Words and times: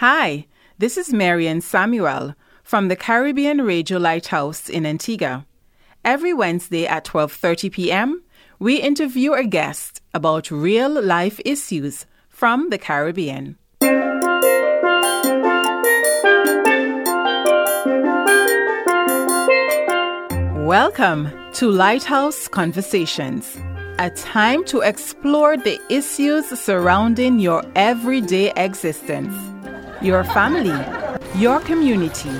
Hi, 0.00 0.46
this 0.78 0.96
is 0.96 1.12
Marian 1.12 1.60
Samuel 1.60 2.36
from 2.62 2.86
the 2.86 2.94
Caribbean 2.94 3.62
Radio 3.62 3.98
Lighthouse 3.98 4.68
in 4.68 4.86
Antigua. 4.86 5.44
Every 6.04 6.32
Wednesday 6.32 6.86
at 6.86 7.04
12:30 7.04 7.72
p.m., 7.72 8.22
we 8.60 8.76
interview 8.80 9.32
a 9.32 9.42
guest 9.42 10.00
about 10.14 10.52
real 10.52 11.02
life 11.02 11.40
issues 11.44 12.06
from 12.28 12.70
the 12.70 12.78
Caribbean. 12.78 13.56
Welcome 20.64 21.32
to 21.54 21.72
Lighthouse 21.72 22.46
Conversations, 22.46 23.58
a 23.98 24.10
time 24.10 24.62
to 24.66 24.78
explore 24.78 25.56
the 25.56 25.80
issues 25.90 26.46
surrounding 26.56 27.40
your 27.40 27.64
everyday 27.74 28.52
existence, 28.52 29.34
your 30.00 30.24
family, 30.24 30.84
your 31.36 31.60
community, 31.60 32.30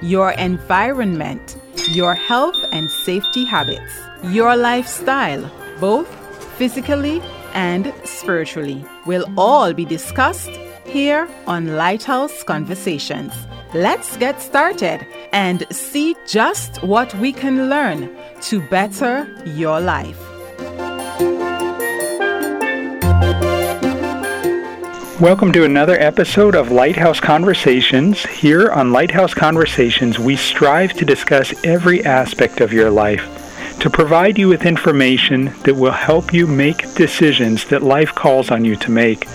your 0.00 0.30
environment, 0.32 1.56
your 1.88 2.14
health 2.14 2.56
and 2.72 2.90
safety 2.90 3.44
habits, 3.44 3.92
your 4.24 4.56
lifestyle, 4.56 5.50
both 5.80 6.08
physically 6.56 7.20
and 7.54 7.92
spiritually, 8.04 8.84
will 9.06 9.24
all 9.36 9.72
be 9.72 9.84
discussed 9.84 10.50
here 10.86 11.28
on 11.46 11.76
Lighthouse 11.76 12.42
Conversations. 12.44 13.32
Let's 13.74 14.16
get 14.18 14.40
started 14.40 15.06
and 15.32 15.66
see 15.74 16.14
just 16.26 16.82
what 16.82 17.14
we 17.14 17.32
can 17.32 17.68
learn 17.68 18.14
to 18.42 18.60
better 18.68 19.26
your 19.46 19.80
life. 19.80 20.31
Welcome 25.22 25.52
to 25.52 25.62
another 25.62 25.94
episode 26.00 26.56
of 26.56 26.72
Lighthouse 26.72 27.20
Conversations. 27.20 28.26
Here 28.26 28.72
on 28.72 28.90
Lighthouse 28.90 29.34
Conversations, 29.34 30.18
we 30.18 30.34
strive 30.34 30.94
to 30.94 31.04
discuss 31.04 31.54
every 31.64 32.04
aspect 32.04 32.60
of 32.60 32.72
your 32.72 32.90
life, 32.90 33.78
to 33.78 33.88
provide 33.88 34.36
you 34.36 34.48
with 34.48 34.66
information 34.66 35.54
that 35.62 35.76
will 35.76 35.92
help 35.92 36.34
you 36.34 36.48
make 36.48 36.92
decisions 36.96 37.64
that 37.66 37.84
life 37.84 38.12
calls 38.12 38.50
on 38.50 38.64
you 38.64 38.74
to 38.74 38.90
make. 38.90 39.28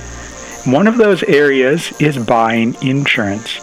One 0.66 0.88
of 0.88 0.98
those 0.98 1.24
areas 1.24 1.94
is 2.02 2.18
buying 2.18 2.76
insurance. 2.82 3.58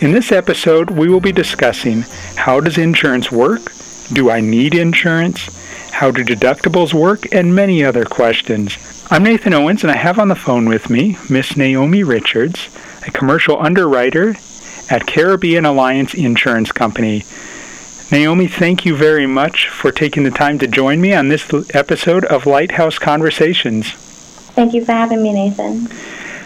In 0.00 0.12
this 0.12 0.30
episode, 0.30 0.90
we 0.90 1.08
will 1.08 1.20
be 1.20 1.32
discussing 1.32 2.04
how 2.36 2.60
does 2.60 2.78
insurance 2.78 3.32
work? 3.32 3.72
Do 4.12 4.30
I 4.30 4.40
need 4.40 4.76
insurance? 4.76 5.48
How 5.90 6.12
do 6.12 6.22
deductibles 6.22 6.94
work? 6.94 7.34
And 7.34 7.52
many 7.52 7.82
other 7.82 8.04
questions. 8.04 8.78
I'm 9.10 9.22
Nathan 9.22 9.54
Owens, 9.54 9.82
and 9.84 9.90
I 9.90 9.96
have 9.96 10.18
on 10.18 10.28
the 10.28 10.36
phone 10.36 10.68
with 10.68 10.90
me 10.90 11.16
Miss 11.30 11.56
Naomi 11.56 12.02
Richards, 12.02 12.68
a 13.06 13.10
commercial 13.10 13.58
underwriter 13.58 14.36
at 14.90 15.06
Caribbean 15.06 15.64
Alliance 15.64 16.12
Insurance 16.12 16.72
Company. 16.72 17.24
Naomi, 18.12 18.46
thank 18.48 18.84
you 18.84 18.94
very 18.94 19.26
much 19.26 19.70
for 19.70 19.90
taking 19.90 20.24
the 20.24 20.30
time 20.30 20.58
to 20.58 20.66
join 20.66 21.00
me 21.00 21.14
on 21.14 21.28
this 21.28 21.50
episode 21.74 22.26
of 22.26 22.44
Lighthouse 22.44 22.98
Conversations. 22.98 23.92
Thank 23.92 24.74
you 24.74 24.84
for 24.84 24.92
having 24.92 25.22
me, 25.22 25.32
Nathan. 25.32 25.88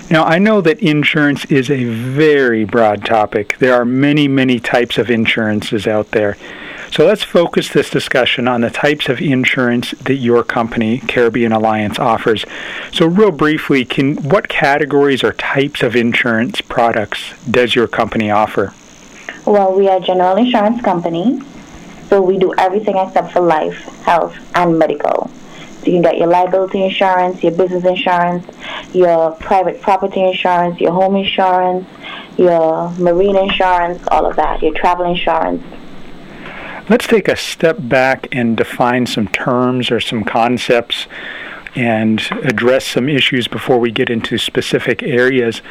Now, 0.09 0.23
I 0.23 0.39
know 0.39 0.61
that 0.61 0.79
insurance 0.79 1.45
is 1.47 1.69
a 1.69 1.83
very 1.83 2.65
broad 2.65 3.05
topic. 3.05 3.57
There 3.59 3.75
are 3.75 3.85
many, 3.85 4.29
many 4.29 4.61
types 4.61 4.99
of 4.99 5.11
insurances 5.11 5.89
out 5.89 6.13
there. 6.13 6.37
So 6.93 7.07
let's 7.07 7.23
focus 7.23 7.71
this 7.71 7.89
discussion 7.89 8.47
on 8.47 8.61
the 8.61 8.69
types 8.69 9.09
of 9.09 9.19
insurance 9.19 9.93
that 9.93 10.17
your 10.17 10.45
company, 10.45 10.98
Caribbean 10.98 11.51
Alliance, 11.51 11.98
offers. 11.98 12.45
So, 12.93 13.07
real 13.07 13.31
briefly, 13.31 13.87
can 13.87 14.17
what 14.17 14.51
categories 14.51 15.25
or 15.25 15.33
types 15.33 15.83
of 15.83 15.97
insurance 15.97 16.61
products 16.61 17.33
does 17.51 17.75
your 17.75 17.89
company 17.89 18.31
offer? 18.31 18.75
Well, 19.47 19.75
we 19.75 19.89
are 19.89 19.97
a 19.97 20.01
general 20.01 20.37
insurance 20.37 20.83
company, 20.83 21.41
so 22.11 22.20
we 22.20 22.37
do 22.37 22.53
everything 22.59 22.98
except 22.98 23.33
for 23.33 23.41
life, 23.41 23.79
health, 24.05 24.37
and 24.55 24.79
medical. 24.79 25.30
So 25.80 25.86
you 25.86 25.92
can 25.92 26.03
get 26.03 26.19
your 26.19 26.29
liability 26.29 26.85
insurance, 26.85 27.42
your 27.42 27.53
business 27.53 27.86
insurance, 27.86 28.47
your 28.92 29.30
private 29.36 29.80
property 29.80 30.23
insurance, 30.23 30.79
your 30.79 30.92
home 30.92 31.17
insurance, 31.17 31.89
your 32.36 32.91
marine 32.98 33.36
insurance, 33.36 34.07
all 34.09 34.27
of 34.27 34.36
that, 34.36 34.63
your 34.63 34.74
travel 34.74 35.07
insurance. 35.07 35.64
Let's 36.89 37.07
take 37.07 37.29
a 37.29 37.37
step 37.37 37.77
back 37.79 38.27
and 38.33 38.57
define 38.57 39.07
some 39.07 39.29
terms 39.29 39.93
or 39.93 40.01
some 40.01 40.25
concepts 40.25 41.07
and 41.77 42.20
address 42.43 42.85
some 42.85 43.09
issues 43.09 43.47
before 43.47 43.79
we 43.79 43.93
get 43.93 44.11
into 44.11 44.37
specific 44.37 45.01
areas. 45.01 45.63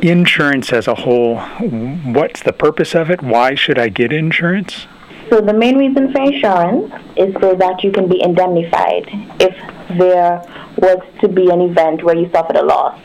Insurance 0.00 0.72
as 0.72 0.88
a 0.88 0.96
whole, 0.96 1.38
what's 1.38 2.42
the 2.42 2.52
purpose 2.52 2.96
of 2.96 3.10
it? 3.10 3.22
Why 3.22 3.54
should 3.54 3.78
I 3.78 3.88
get 3.88 4.12
insurance? 4.12 4.88
So 5.30 5.40
the 5.40 5.54
main 5.54 5.78
reason 5.78 6.12
for 6.12 6.20
insurance 6.20 6.92
is 7.16 7.32
so 7.40 7.54
that 7.54 7.84
you 7.84 7.92
can 7.92 8.08
be 8.08 8.20
indemnified 8.20 9.08
if 9.38 9.56
there 9.96 10.42
was 10.78 10.98
to 11.20 11.28
be 11.28 11.48
an 11.48 11.60
event 11.60 12.02
where 12.02 12.16
you 12.16 12.28
suffered 12.32 12.56
a 12.56 12.64
loss. 12.64 13.00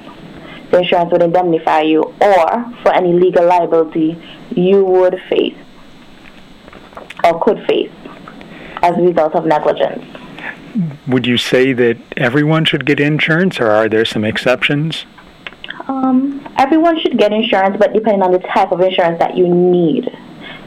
The 0.72 0.80
insurance 0.80 1.12
would 1.12 1.22
indemnify 1.22 1.82
you 1.82 2.02
or 2.22 2.74
for 2.82 2.92
any 2.92 3.14
legal 3.14 3.46
liability 3.46 4.20
you 4.56 4.84
would 4.84 5.22
face 5.30 5.56
or 7.24 7.40
could 7.42 7.66
face 7.68 7.92
as 8.82 8.98
a 8.98 9.02
result 9.02 9.36
of 9.36 9.46
negligence. 9.46 10.06
Would 11.08 11.26
you 11.26 11.38
say 11.38 11.74
that 11.74 11.98
everyone 12.16 12.66
should 12.66 12.86
get 12.86 13.00
insurance 13.00 13.60
or 13.60 13.70
are 13.72 13.90
there 13.90 14.06
some 14.06 14.24
exceptions? 14.24 15.06
Um, 15.88 16.48
everyone 16.58 17.00
should 17.00 17.18
get 17.18 17.34
insurance, 17.34 17.78
but 17.80 17.94
depending 17.94 18.22
on 18.22 18.32
the 18.32 18.40
type 18.40 18.72
of 18.72 18.80
insurance 18.80 19.20
that 19.20 19.36
you 19.36 19.48
need 19.48 20.10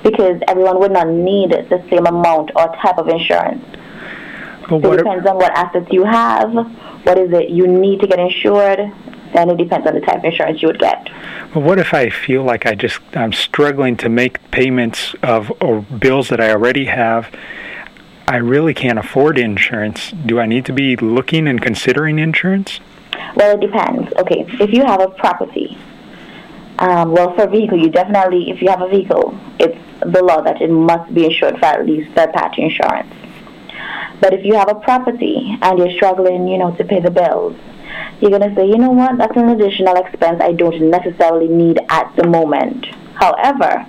because 0.02 0.40
everyone 0.48 0.78
would 0.80 0.92
not 0.92 1.08
need 1.08 1.50
the 1.50 1.82
same 1.88 2.06
amount 2.06 2.50
or 2.56 2.66
type 2.82 2.98
of 2.98 3.08
insurance. 3.08 3.64
But 4.68 4.82
so 4.82 4.92
it 4.92 4.96
depends 4.98 5.26
on 5.26 5.36
what 5.36 5.52
assets 5.52 5.86
you 5.90 6.04
have, 6.04 6.52
what 7.04 7.18
is 7.18 7.32
it 7.32 7.50
you 7.50 7.66
need 7.66 8.00
to 8.00 8.06
get 8.06 8.18
insured, 8.18 8.80
then 9.32 9.50
it 9.50 9.56
depends 9.56 9.86
on 9.86 9.94
the 9.94 10.00
type 10.00 10.18
of 10.18 10.24
insurance 10.24 10.62
you 10.62 10.68
would 10.68 10.78
get. 10.78 11.08
Well, 11.54 11.64
what 11.64 11.78
if 11.78 11.94
I 11.94 12.10
feel 12.10 12.42
like 12.42 12.66
I 12.66 12.74
just 12.74 13.00
I'm 13.14 13.32
struggling 13.32 13.96
to 13.98 14.08
make 14.08 14.50
payments 14.50 15.14
of 15.22 15.52
or 15.60 15.82
bills 15.82 16.28
that 16.28 16.40
I 16.40 16.50
already 16.50 16.86
have? 16.86 17.34
I 18.28 18.36
really 18.36 18.72
can't 18.72 18.98
afford 18.98 19.38
insurance. 19.38 20.12
Do 20.12 20.38
I 20.38 20.46
need 20.46 20.64
to 20.66 20.72
be 20.72 20.96
looking 20.96 21.48
and 21.48 21.60
considering 21.60 22.18
insurance? 22.18 22.80
Well, 23.36 23.56
it 23.56 23.60
depends. 23.60 24.12
Okay, 24.14 24.46
if 24.60 24.72
you 24.72 24.84
have 24.84 25.00
a 25.00 25.08
property, 25.08 25.76
um, 26.78 27.12
well, 27.12 27.34
for 27.34 27.44
a 27.44 27.50
vehicle, 27.50 27.78
you 27.78 27.90
definitely, 27.90 28.50
if 28.50 28.62
you 28.62 28.68
have 28.68 28.80
a 28.80 28.88
vehicle, 28.88 29.38
it's 29.58 29.78
the 30.00 30.22
law 30.22 30.40
that 30.40 30.60
it 30.60 30.70
must 30.70 31.12
be 31.14 31.26
insured 31.26 31.58
for 31.58 31.66
at 31.66 31.86
least 31.86 32.10
third-party 32.12 32.62
insurance. 32.62 33.12
But 34.20 34.32
if 34.34 34.44
you 34.44 34.54
have 34.54 34.68
a 34.68 34.74
property 34.76 35.58
and 35.60 35.78
you're 35.78 35.92
struggling, 35.92 36.48
you 36.48 36.58
know, 36.58 36.74
to 36.76 36.84
pay 36.84 37.00
the 37.00 37.10
bills, 37.10 37.56
you're 38.20 38.30
going 38.30 38.48
to 38.48 38.54
say, 38.54 38.66
you 38.66 38.78
know 38.78 38.90
what, 38.90 39.18
that's 39.18 39.36
an 39.36 39.48
additional 39.48 39.96
expense 39.96 40.40
I 40.40 40.52
don't 40.52 40.90
necessarily 40.90 41.48
need 41.48 41.80
at 41.88 42.14
the 42.16 42.26
moment. 42.28 42.86
However, 43.14 43.86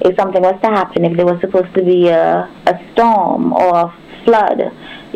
if 0.00 0.16
something 0.16 0.42
was 0.42 0.60
to 0.62 0.68
happen, 0.68 1.04
if 1.04 1.16
there 1.16 1.26
was 1.26 1.40
supposed 1.40 1.74
to 1.74 1.82
be 1.82 2.08
a, 2.08 2.48
a 2.66 2.92
storm 2.92 3.52
or 3.52 3.74
a 3.74 3.94
flood, 4.24 4.60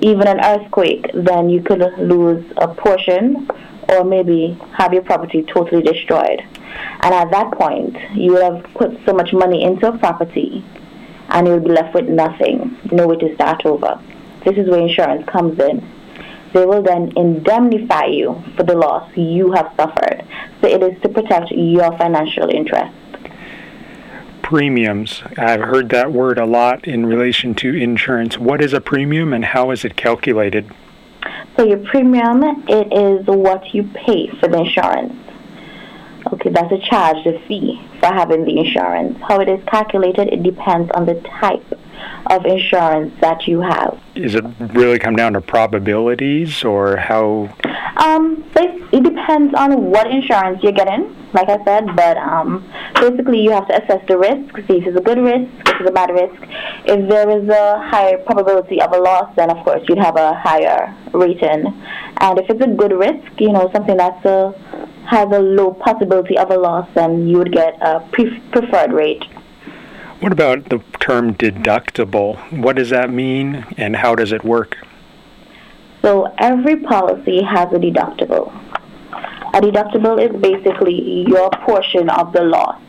even 0.02 0.26
an 0.28 0.40
earthquake, 0.44 1.06
then 1.14 1.48
you 1.48 1.62
could 1.62 1.80
lose 1.98 2.44
a 2.56 2.68
portion 2.68 3.48
or 3.88 4.04
maybe 4.04 4.58
have 4.72 4.92
your 4.92 5.02
property 5.02 5.42
totally 5.42 5.82
destroyed. 5.82 6.42
And 7.00 7.14
at 7.14 7.30
that 7.30 7.52
point, 7.52 7.96
you 8.14 8.32
would 8.32 8.42
have 8.42 8.64
put 8.74 8.98
so 9.06 9.12
much 9.12 9.32
money 9.32 9.64
into 9.64 9.88
a 9.88 9.98
property 9.98 10.64
and 11.30 11.46
you 11.46 11.54
would 11.54 11.64
be 11.64 11.70
left 11.70 11.94
with 11.94 12.08
nothing, 12.08 12.76
no 12.90 13.06
way 13.06 13.16
to 13.16 13.34
start 13.34 13.64
over. 13.66 14.00
This 14.44 14.56
is 14.56 14.68
where 14.68 14.80
insurance 14.80 15.28
comes 15.28 15.58
in. 15.58 15.86
They 16.52 16.64
will 16.64 16.82
then 16.82 17.12
indemnify 17.16 18.06
you 18.06 18.42
for 18.56 18.62
the 18.62 18.76
loss 18.76 19.10
you 19.16 19.52
have 19.52 19.72
suffered. 19.76 20.24
So 20.60 20.68
it 20.68 20.82
is 20.82 21.00
to 21.02 21.08
protect 21.08 21.50
your 21.50 21.96
financial 21.98 22.48
interest. 22.48 22.94
Premiums. 24.42 25.22
I've 25.36 25.60
heard 25.60 25.90
that 25.90 26.10
word 26.10 26.38
a 26.38 26.46
lot 26.46 26.86
in 26.88 27.04
relation 27.04 27.54
to 27.56 27.74
insurance. 27.74 28.38
What 28.38 28.62
is 28.62 28.72
a 28.72 28.80
premium 28.80 29.34
and 29.34 29.44
how 29.44 29.70
is 29.70 29.84
it 29.84 29.96
calculated? 29.96 30.72
So 31.56 31.64
your 31.64 31.78
premium, 31.78 32.42
it 32.68 32.92
is 32.92 33.26
what 33.26 33.74
you 33.74 33.82
pay 33.94 34.28
for 34.40 34.48
the 34.48 34.60
insurance. 34.60 35.14
Okay, 36.32 36.50
that's 36.50 36.72
a 36.72 36.78
charge, 36.78 37.24
the 37.24 37.40
fee 37.46 37.80
for 38.00 38.06
having 38.06 38.44
the 38.44 38.58
insurance. 38.58 39.18
How 39.26 39.40
it 39.40 39.48
is 39.48 39.60
calculated, 39.66 40.28
it 40.28 40.42
depends 40.42 40.90
on 40.92 41.04
the 41.04 41.14
type 41.40 41.64
of 42.26 42.44
insurance 42.46 43.12
that 43.20 43.46
you 43.46 43.60
have. 43.60 44.00
Is 44.14 44.34
it 44.34 44.44
really 44.58 44.98
come 44.98 45.16
down 45.16 45.32
to 45.34 45.40
probabilities 45.40 46.64
or 46.64 46.96
how? 46.96 47.54
Um, 47.96 48.44
it 48.92 49.02
depends 49.04 49.54
on 49.54 49.90
what 49.90 50.10
insurance 50.10 50.62
you're 50.62 50.72
getting, 50.72 51.14
like 51.34 51.48
I 51.48 51.62
said, 51.64 51.94
but 51.94 52.16
um, 52.16 52.64
basically 52.94 53.42
you 53.42 53.50
have 53.50 53.68
to 53.68 53.82
assess 53.82 54.02
the 54.08 54.16
risk, 54.16 54.56
see 54.66 54.78
if 54.78 54.86
it's 54.86 54.96
a 54.96 55.00
good 55.00 55.18
risk, 55.18 55.50
if 55.66 55.80
it's 55.80 55.90
a 55.90 55.92
bad 55.92 56.10
risk. 56.10 56.40
If 56.86 57.08
there 57.08 57.28
is 57.28 57.48
a 57.48 57.78
higher 57.90 58.18
probability 58.18 58.80
of 58.80 58.92
a 58.92 58.98
loss, 58.98 59.34
then 59.36 59.50
of 59.50 59.62
course 59.64 59.82
you'd 59.88 59.98
have 59.98 60.16
a 60.16 60.34
higher 60.34 60.94
rating. 61.12 61.66
And 62.20 62.38
if 62.38 62.48
it's 62.48 62.64
a 62.64 62.68
good 62.68 62.92
risk, 62.92 63.38
you 63.38 63.52
know, 63.52 63.70
something 63.74 63.96
that's 63.96 64.24
a 64.24 64.54
has 65.08 65.28
a 65.32 65.38
low 65.38 65.72
possibility 65.72 66.36
of 66.36 66.50
a 66.50 66.56
loss, 66.56 66.86
then 66.94 67.26
you 67.26 67.38
would 67.38 67.52
get 67.52 67.74
a 67.80 68.00
pre- 68.12 68.40
preferred 68.52 68.92
rate. 68.92 69.24
What 70.20 70.32
about 70.32 70.68
the 70.68 70.80
term 70.98 71.34
deductible? 71.34 72.36
What 72.50 72.74
does 72.74 72.90
that 72.90 73.08
mean 73.08 73.64
and 73.76 73.94
how 73.94 74.16
does 74.16 74.32
it 74.32 74.42
work? 74.42 74.76
So 76.02 76.34
every 76.38 76.76
policy 76.76 77.40
has 77.42 77.72
a 77.72 77.78
deductible. 77.78 78.52
A 79.54 79.60
deductible 79.60 80.18
is 80.20 80.34
basically 80.42 81.24
your 81.28 81.50
portion 81.50 82.10
of 82.10 82.32
the 82.32 82.42
loss. 82.42 82.80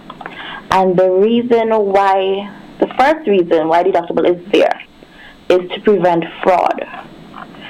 And 0.72 0.98
the 0.98 1.12
reason 1.12 1.70
why, 1.70 2.50
the 2.80 2.88
first 2.98 3.28
reason 3.28 3.68
why 3.68 3.84
deductible 3.84 4.26
is 4.28 4.52
there 4.52 4.82
is 5.50 5.70
to 5.70 5.82
prevent 5.82 6.26
fraud. 6.42 6.84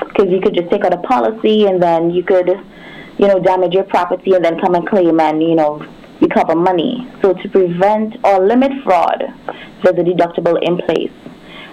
Because 0.08 0.32
you 0.32 0.40
could 0.40 0.54
just 0.54 0.70
take 0.70 0.86
out 0.86 0.94
a 0.94 0.98
policy 0.98 1.66
and 1.66 1.84
then 1.84 2.12
you 2.12 2.24
could, 2.24 2.48
you 3.18 3.28
know, 3.28 3.40
damage 3.40 3.74
your 3.74 3.84
property 3.84 4.36
and 4.36 4.46
then 4.46 4.58
come 4.62 4.76
and 4.76 4.88
claim 4.88 5.20
and, 5.20 5.44
you 5.44 5.56
know, 5.56 5.86
recover 6.22 6.56
money. 6.56 7.08
So 7.22 7.34
to 7.34 7.50
prevent 7.50 8.18
or 8.24 8.46
limit 8.46 8.72
fraud, 8.84 9.24
there's 9.84 9.98
a 9.98 10.04
deductible 10.04 10.62
in 10.62 10.78
place. 10.78 11.12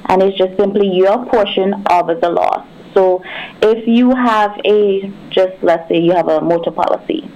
And 0.09 0.23
it's 0.23 0.39
just 0.39 0.57
simply 0.59 0.89
your 0.89 1.27
portion 1.27 1.75
of 1.91 2.07
the 2.21 2.31
loss. 2.31 2.67
So 2.95 3.23
if 3.61 3.87
you 3.87 4.15
have 4.15 4.59
a, 4.65 5.13
just 5.31 5.63
let's 5.63 5.89
say 5.89 5.99
you 5.99 6.13
have 6.13 6.29
a 6.29 6.41
motor 6.41 6.71
policy 6.71 7.29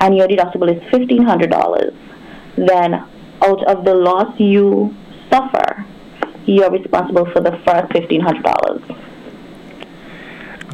and 0.00 0.16
your 0.16 0.26
deductible 0.28 0.74
is 0.74 0.82
$1,500, 0.92 1.94
then 2.56 2.94
out 3.42 3.64
of 3.64 3.84
the 3.84 3.94
loss 3.94 4.38
you 4.38 4.94
suffer, 5.30 5.84
you're 6.46 6.70
responsible 6.70 7.26
for 7.32 7.40
the 7.40 7.52
first 7.66 7.92
$1,500. 7.92 9.00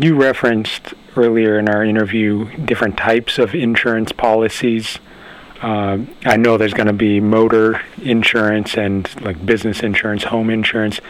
You 0.02 0.14
referenced 0.16 0.94
earlier 1.16 1.58
in 1.58 1.68
our 1.68 1.84
interview 1.84 2.56
different 2.64 2.96
types 2.96 3.38
of 3.38 3.54
insurance 3.54 4.12
policies. 4.12 4.98
Uh, 5.60 5.98
I 6.24 6.36
know 6.36 6.56
there's 6.56 6.72
going 6.72 6.86
to 6.86 6.92
be 6.92 7.20
motor 7.20 7.82
insurance 8.02 8.76
and 8.76 9.08
like 9.22 9.44
business 9.44 9.82
insurance, 9.82 10.24
home 10.24 10.48
insurance. 10.48 11.00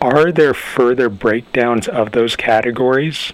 Are 0.00 0.30
there 0.32 0.52
further 0.52 1.08
breakdowns 1.08 1.88
of 1.88 2.12
those 2.12 2.36
categories? 2.36 3.32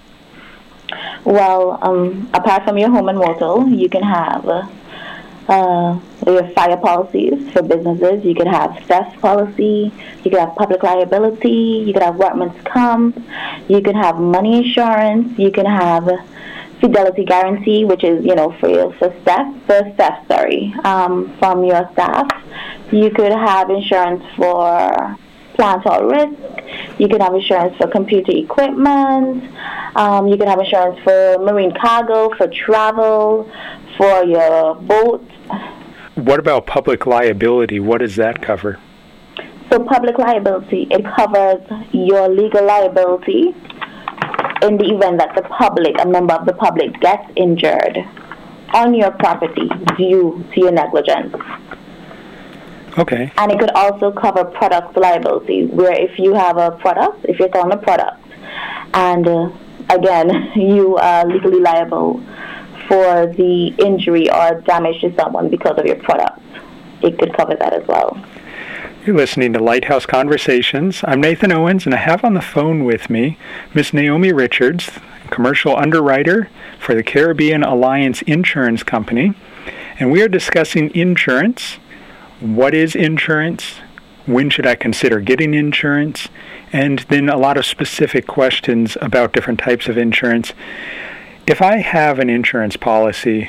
Well, 1.24 1.78
um, 1.82 2.30
apart 2.32 2.64
from 2.64 2.78
your 2.78 2.90
home 2.90 3.08
and 3.08 3.18
motor, 3.18 3.68
you 3.68 3.88
can 3.88 4.02
have 4.02 4.46
uh, 5.48 5.98
your 6.26 6.48
fire 6.50 6.76
policies 6.76 7.50
for 7.52 7.62
businesses. 7.62 8.24
You 8.24 8.34
could 8.34 8.46
have 8.46 8.78
theft 8.84 9.20
policy. 9.20 9.92
You 10.22 10.30
could 10.30 10.38
have 10.38 10.54
public 10.54 10.82
liability. 10.82 11.84
You 11.86 11.92
could 11.92 12.02
have 12.02 12.16
workman's 12.16 12.62
comp. 12.64 13.20
You 13.66 13.80
can 13.80 13.96
have 13.96 14.18
money 14.18 14.58
insurance. 14.58 15.38
You 15.38 15.50
can 15.50 15.66
have 15.66 16.08
fidelity 16.80 17.24
guarantee, 17.24 17.84
which 17.84 18.04
is 18.04 18.24
you 18.24 18.34
know 18.34 18.54
for 18.60 18.92
for 18.94 19.14
staff, 19.22 19.54
for 19.66 19.80
staff, 19.94 20.26
sorry, 20.28 20.74
um, 20.84 21.36
from 21.38 21.64
your 21.64 21.88
staff. 21.92 22.26
You 22.90 23.10
could 23.10 23.32
have 23.32 23.70
insurance 23.70 24.24
for 24.36 25.16
plant 25.54 25.84
or 25.86 26.08
risk. 26.08 26.98
You 26.98 27.08
can 27.08 27.20
have 27.20 27.34
insurance 27.34 27.76
for 27.76 27.88
computer 27.88 28.32
equipment. 28.32 29.44
Um, 29.96 30.28
you 30.28 30.36
can 30.36 30.46
have 30.46 30.60
insurance 30.60 30.98
for 31.02 31.38
marine 31.38 31.74
cargo, 31.80 32.34
for 32.36 32.46
travel, 32.48 33.50
for 33.96 34.24
your 34.24 34.76
boat. 34.76 35.26
What 36.14 36.38
about 36.38 36.66
public 36.66 37.06
liability? 37.06 37.80
What 37.80 37.98
does 37.98 38.16
that 38.16 38.40
cover? 38.40 38.78
So 39.70 39.84
public 39.84 40.18
liability, 40.18 40.88
it 40.90 41.04
covers 41.04 41.60
your 41.92 42.28
legal 42.28 42.64
liability 42.64 43.54
in 44.62 44.76
the 44.76 44.94
event 44.94 45.18
that 45.18 45.34
the 45.34 45.42
public, 45.42 45.96
a 46.00 46.06
member 46.06 46.34
of 46.34 46.46
the 46.46 46.52
public, 46.52 47.00
gets 47.00 47.30
injured 47.36 47.98
on 48.74 48.94
your 48.94 49.10
property 49.12 49.68
due 49.96 50.44
to 50.52 50.60
your 50.60 50.72
negligence. 50.72 51.34
Okay. 52.98 53.32
And 53.36 53.52
it 53.52 53.58
could 53.58 53.70
also 53.72 54.10
cover 54.10 54.44
product 54.44 54.96
liability, 54.96 55.66
where 55.66 55.92
if 55.92 56.18
you 56.18 56.34
have 56.34 56.56
a 56.56 56.72
product, 56.72 57.24
if 57.24 57.38
you're 57.38 57.50
selling 57.52 57.72
a 57.72 57.76
product, 57.76 58.20
and 58.94 59.26
uh, 59.26 59.50
again, 59.90 60.50
you 60.56 60.96
are 60.96 61.26
legally 61.26 61.60
liable 61.60 62.20
for 62.88 63.26
the 63.26 63.74
injury 63.78 64.30
or 64.30 64.60
damage 64.62 65.00
to 65.02 65.14
someone 65.14 65.48
because 65.48 65.78
of 65.78 65.86
your 65.86 65.96
product, 65.96 66.40
it 67.02 67.18
could 67.18 67.32
cover 67.36 67.54
that 67.54 67.72
as 67.72 67.86
well. 67.86 68.16
You're 69.08 69.16
listening 69.16 69.54
to 69.54 69.58
Lighthouse 69.58 70.04
Conversations. 70.04 71.02
I'm 71.02 71.22
Nathan 71.22 71.50
Owens, 71.50 71.86
and 71.86 71.94
I 71.94 71.96
have 71.96 72.24
on 72.24 72.34
the 72.34 72.42
phone 72.42 72.84
with 72.84 73.08
me 73.08 73.38
Miss 73.72 73.94
Naomi 73.94 74.34
Richards, 74.34 74.90
commercial 75.30 75.74
underwriter 75.74 76.50
for 76.78 76.94
the 76.94 77.02
Caribbean 77.02 77.62
Alliance 77.62 78.20
Insurance 78.20 78.82
Company. 78.82 79.32
And 79.98 80.12
we 80.12 80.20
are 80.20 80.28
discussing 80.28 80.94
insurance. 80.94 81.78
What 82.40 82.74
is 82.74 82.94
insurance? 82.94 83.76
When 84.26 84.50
should 84.50 84.66
I 84.66 84.74
consider 84.74 85.20
getting 85.20 85.54
insurance? 85.54 86.28
And 86.70 86.98
then 87.08 87.30
a 87.30 87.38
lot 87.38 87.56
of 87.56 87.64
specific 87.64 88.26
questions 88.26 88.98
about 89.00 89.32
different 89.32 89.58
types 89.58 89.88
of 89.88 89.96
insurance. 89.96 90.52
If 91.46 91.62
I 91.62 91.78
have 91.78 92.18
an 92.18 92.28
insurance 92.28 92.76
policy, 92.76 93.48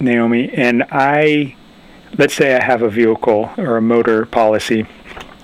Naomi, 0.00 0.50
and 0.52 0.82
I 0.90 1.54
let's 2.18 2.34
say 2.34 2.54
I 2.54 2.62
have 2.62 2.82
a 2.82 2.88
vehicle 2.88 3.50
or 3.56 3.76
a 3.76 3.82
motor 3.82 4.26
policy, 4.26 4.86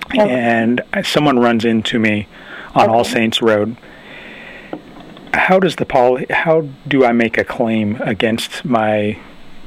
okay. 0.05 0.19
and 0.19 0.81
someone 1.03 1.39
runs 1.39 1.65
into 1.65 1.99
me 1.99 2.27
on 2.75 2.85
okay. 2.85 2.93
All 2.93 3.03
Saints 3.03 3.41
Road. 3.41 3.77
How 5.33 5.59
does 5.59 5.75
the 5.75 5.85
poli- 5.85 6.25
How 6.29 6.67
do 6.87 7.05
I 7.05 7.11
make 7.11 7.37
a 7.37 7.43
claim 7.43 8.01
against 8.01 8.65
my 8.65 9.19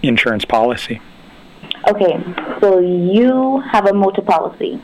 insurance 0.03 0.45
policy? 0.45 1.01
Okay, 1.89 2.23
so 2.61 2.79
you 2.79 3.61
have 3.61 3.87
a 3.87 3.95
motor 3.95 4.23
policy, 4.23 4.81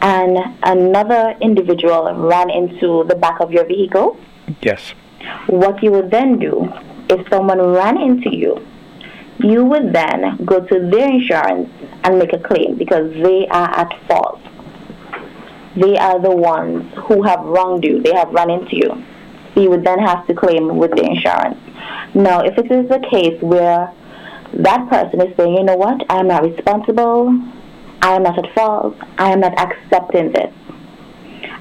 and 0.00 0.38
another 0.62 1.36
individual 1.40 2.12
ran 2.14 2.50
into 2.50 3.04
the 3.08 3.14
back 3.14 3.40
of 3.40 3.52
your 3.52 3.64
vehicle. 3.64 4.18
Yes. 4.60 4.94
What 5.46 5.82
you 5.82 5.92
would 5.92 6.10
then 6.10 6.38
do 6.38 6.70
if 7.08 7.26
someone 7.28 7.60
ran 7.60 8.00
into 8.00 8.34
you 8.34 8.66
you 9.42 9.64
would 9.64 9.92
then 9.92 10.44
go 10.44 10.60
to 10.60 10.90
their 10.90 11.08
insurance 11.08 11.68
and 12.04 12.18
make 12.18 12.32
a 12.32 12.38
claim 12.38 12.76
because 12.76 13.12
they 13.22 13.46
are 13.48 13.70
at 13.70 13.92
fault. 14.08 14.40
They 15.76 15.96
are 15.96 16.20
the 16.20 16.30
ones 16.30 16.92
who 17.06 17.22
have 17.22 17.40
wronged 17.40 17.84
you. 17.84 18.02
They 18.02 18.14
have 18.14 18.28
run 18.30 18.50
into 18.50 18.76
you. 18.76 19.02
You 19.56 19.70
would 19.70 19.84
then 19.84 19.98
have 19.98 20.26
to 20.26 20.34
claim 20.34 20.76
with 20.76 20.92
the 20.92 21.02
insurance. 21.02 21.58
Now, 22.14 22.40
if 22.40 22.58
it 22.58 22.70
is 22.70 22.90
a 22.90 23.00
case 23.00 23.40
where 23.42 23.92
that 24.54 24.88
person 24.90 25.20
is 25.20 25.36
saying, 25.36 25.54
you 25.54 25.64
know 25.64 25.76
what, 25.76 26.04
I 26.10 26.18
am 26.18 26.28
not 26.28 26.42
responsible, 26.42 27.28
I 28.02 28.14
am 28.14 28.22
not 28.24 28.38
at 28.38 28.54
fault, 28.54 28.96
I 29.16 29.32
am 29.32 29.40
not 29.40 29.58
accepting 29.58 30.32
this, 30.32 30.52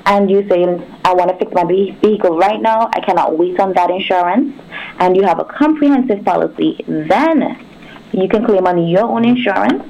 and 0.05 0.29
you 0.29 0.47
say, 0.50 0.63
I 1.05 1.13
want 1.13 1.31
to 1.31 1.38
fix 1.38 1.53
my 1.53 1.63
vehicle 1.63 2.38
right 2.38 2.61
now, 2.61 2.89
I 2.93 3.00
cannot 3.00 3.38
wait 3.38 3.59
on 3.59 3.73
that 3.73 3.89
insurance, 3.89 4.53
and 5.00 5.15
you 5.15 5.23
have 5.23 5.39
a 5.39 5.45
comprehensive 5.45 6.25
policy, 6.25 6.83
then 6.88 7.65
you 8.12 8.27
can 8.27 8.46
claim 8.46 8.68
on 8.68 8.88
your 8.88 9.03
own 9.03 9.25
insurance. 9.25 9.84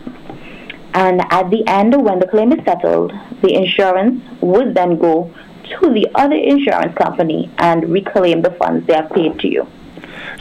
And 0.94 1.22
at 1.32 1.50
the 1.50 1.63
end, 1.68 1.96
when 2.04 2.20
the 2.20 2.28
claim 2.28 2.51
is 2.51 2.63
settled, 2.66 3.13
the 3.42 3.54
insurance 3.54 4.22
would 4.42 4.75
then 4.75 4.98
go 4.98 5.34
to 5.80 5.94
the 5.94 6.08
other 6.16 6.36
insurance 6.36 6.96
company 6.98 7.50
and 7.58 7.90
reclaim 7.90 8.42
the 8.42 8.51
funds 8.51 8.86
they 8.88 8.94
have 8.94 9.10
paid 9.12 9.40
to 9.40 9.48
you. 9.48 9.68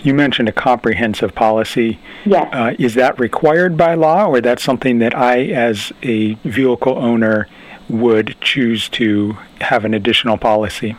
You 0.03 0.15
mentioned 0.15 0.49
a 0.49 0.53
comprehensive 0.53 1.35
policy. 1.35 1.99
Yes. 2.25 2.49
Uh, 2.53 2.75
is 2.79 2.95
that 2.95 3.19
required 3.19 3.77
by 3.77 3.95
law, 3.95 4.27
or 4.27 4.41
that's 4.41 4.63
something 4.63 4.99
that 4.99 5.17
I, 5.17 5.43
as 5.47 5.93
a 6.03 6.35
vehicle 6.35 6.99
owner, 6.99 7.47
would 7.89 8.37
choose 8.41 8.89
to 8.91 9.37
have 9.61 9.85
an 9.85 9.95
additional 9.95 10.39
policy? 10.39 10.97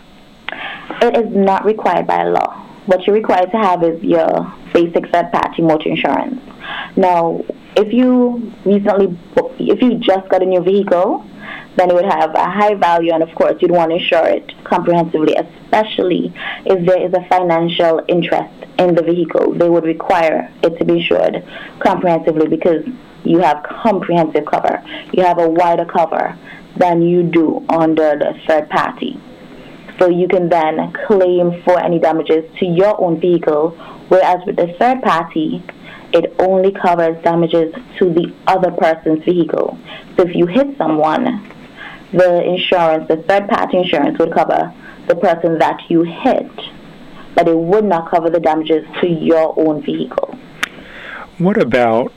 It 1.01 1.17
is 1.17 1.35
not 1.35 1.65
required 1.65 2.07
by 2.07 2.23
law. 2.23 2.67
What 2.85 3.05
you're 3.05 3.15
required 3.15 3.51
to 3.51 3.57
have 3.57 3.83
is 3.83 4.01
your 4.03 4.53
basic 4.73 5.09
third 5.11 5.31
party 5.31 5.61
motor 5.61 5.89
insurance. 5.89 6.41
Now, 6.97 7.41
if 7.75 7.93
you 7.93 8.51
recently, 8.65 9.17
if 9.59 9.81
you 9.81 9.97
just 9.99 10.29
got 10.29 10.43
a 10.43 10.45
new 10.45 10.61
vehicle, 10.61 11.25
then 11.77 11.89
it 11.89 11.93
would 11.93 12.05
have 12.05 12.35
a 12.35 12.49
high 12.49 12.75
value, 12.75 13.13
and 13.13 13.23
of 13.23 13.33
course, 13.35 13.55
you'd 13.61 13.71
want 13.71 13.91
to 13.91 13.97
insure 13.97 14.27
it 14.27 14.51
comprehensively, 14.65 15.35
especially 15.35 16.33
if 16.65 16.85
there 16.85 17.01
is 17.01 17.13
a 17.13 17.25
financial 17.29 18.01
interest 18.09 18.53
in 18.77 18.93
the 18.95 19.01
vehicle. 19.01 19.53
They 19.53 19.69
would 19.69 19.85
require 19.85 20.51
it 20.63 20.77
to 20.79 20.85
be 20.85 20.99
insured 20.99 21.45
comprehensively 21.79 22.47
because 22.47 22.83
you 23.23 23.39
have 23.39 23.63
comprehensive 23.63 24.45
cover. 24.45 24.83
You 25.13 25.23
have 25.23 25.39
a 25.39 25.47
wider 25.47 25.85
cover 25.85 26.37
than 26.77 27.01
you 27.01 27.23
do 27.23 27.65
under 27.69 28.17
the 28.17 28.33
third 28.47 28.69
party. 28.69 29.19
So 29.99 30.09
you 30.09 30.27
can 30.27 30.49
then 30.49 30.91
claim 31.07 31.61
for 31.63 31.79
any 31.79 31.99
damages 31.99 32.43
to 32.59 32.65
your 32.65 32.99
own 32.99 33.19
vehicle, 33.21 33.71
whereas 34.09 34.39
with 34.45 34.55
the 34.55 34.73
third 34.79 35.01
party, 35.03 35.63
it 36.13 36.35
only 36.39 36.71
covers 36.71 37.21
damages 37.23 37.73
to 37.99 38.13
the 38.13 38.33
other 38.47 38.71
person's 38.71 39.23
vehicle. 39.23 39.77
So 40.17 40.27
if 40.27 40.35
you 40.35 40.45
hit 40.45 40.77
someone, 40.77 41.49
the 42.13 42.43
insurance, 42.43 43.07
the 43.07 43.17
third 43.27 43.47
party 43.47 43.77
insurance 43.77 44.17
would 44.19 44.33
cover 44.33 44.73
the 45.07 45.15
person 45.15 45.57
that 45.59 45.79
you 45.89 46.03
hit, 46.03 46.51
but 47.35 47.47
it 47.47 47.57
would 47.57 47.85
not 47.85 48.09
cover 48.09 48.29
the 48.29 48.39
damages 48.39 48.85
to 49.01 49.07
your 49.07 49.57
own 49.57 49.81
vehicle. 49.81 50.37
What 51.37 51.61
about 51.61 52.13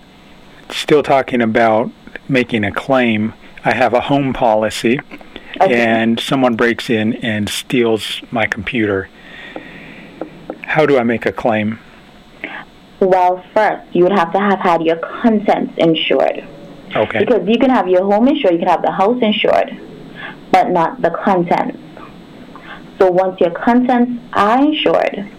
still 0.71 1.03
talking 1.03 1.41
about 1.41 1.91
making 2.29 2.65
a 2.65 2.73
claim? 2.73 3.35
I 3.65 3.75
have 3.75 3.95
a 3.95 4.01
home 4.03 4.33
policy 4.33 5.01
okay. 5.61 5.75
and 5.75 6.21
someone 6.21 6.55
breaks 6.57 6.91
in 6.91 7.15
and 7.15 7.49
steals 7.49 8.21
my 8.31 8.47
computer. 8.47 9.09
How 10.63 10.87
do 10.87 10.99
I 10.99 11.03
make 11.05 11.25
a 11.27 11.33
claim? 11.33 11.79
Well, 13.05 13.45
first, 13.53 13.95
you 13.95 14.05
would 14.05 14.13
have 14.13 14.33
to 14.33 14.41
have 14.41 14.61
had 14.61 14.83
your 14.83 14.97
contents 14.97 15.75
insured. 15.77 16.49
Okay. 16.97 17.19
Because 17.19 17.47
you 17.47 17.59
can 17.59 17.69
have 17.69 17.87
your 17.87 18.03
home 18.03 18.29
insured, 18.29 18.55
you 18.55 18.61
can 18.61 18.69
have 18.69 18.83
the 18.83 18.93
house 18.93 19.21
insured, 19.21 19.77
but 20.51 20.71
not 20.71 21.03
the 21.03 21.11
contents. 21.11 21.79
So 22.99 23.11
once 23.11 23.39
your 23.41 23.51
contents 23.51 24.23
are 24.33 24.65
insured, 24.65 25.31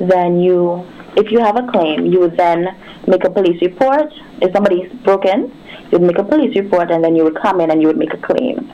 then 0.00 0.40
you, 0.40 0.86
if 1.16 1.30
you 1.30 1.38
have 1.40 1.56
a 1.56 1.66
claim, 1.72 2.04
you 2.06 2.20
would 2.20 2.36
then 2.36 2.76
make 3.06 3.24
a 3.24 3.30
police 3.30 3.60
report. 3.62 4.12
If 4.42 4.52
somebody's 4.52 4.92
broken, 5.02 5.50
you 5.90 5.98
would 5.98 6.02
make 6.02 6.18
a 6.18 6.24
police 6.24 6.54
report, 6.56 6.90
and 6.90 7.02
then 7.02 7.16
you 7.16 7.24
would 7.24 7.36
come 7.36 7.60
in 7.62 7.70
and 7.70 7.80
you 7.80 7.86
would 7.86 7.96
make 7.96 8.12
a 8.12 8.18
claim. 8.18 8.70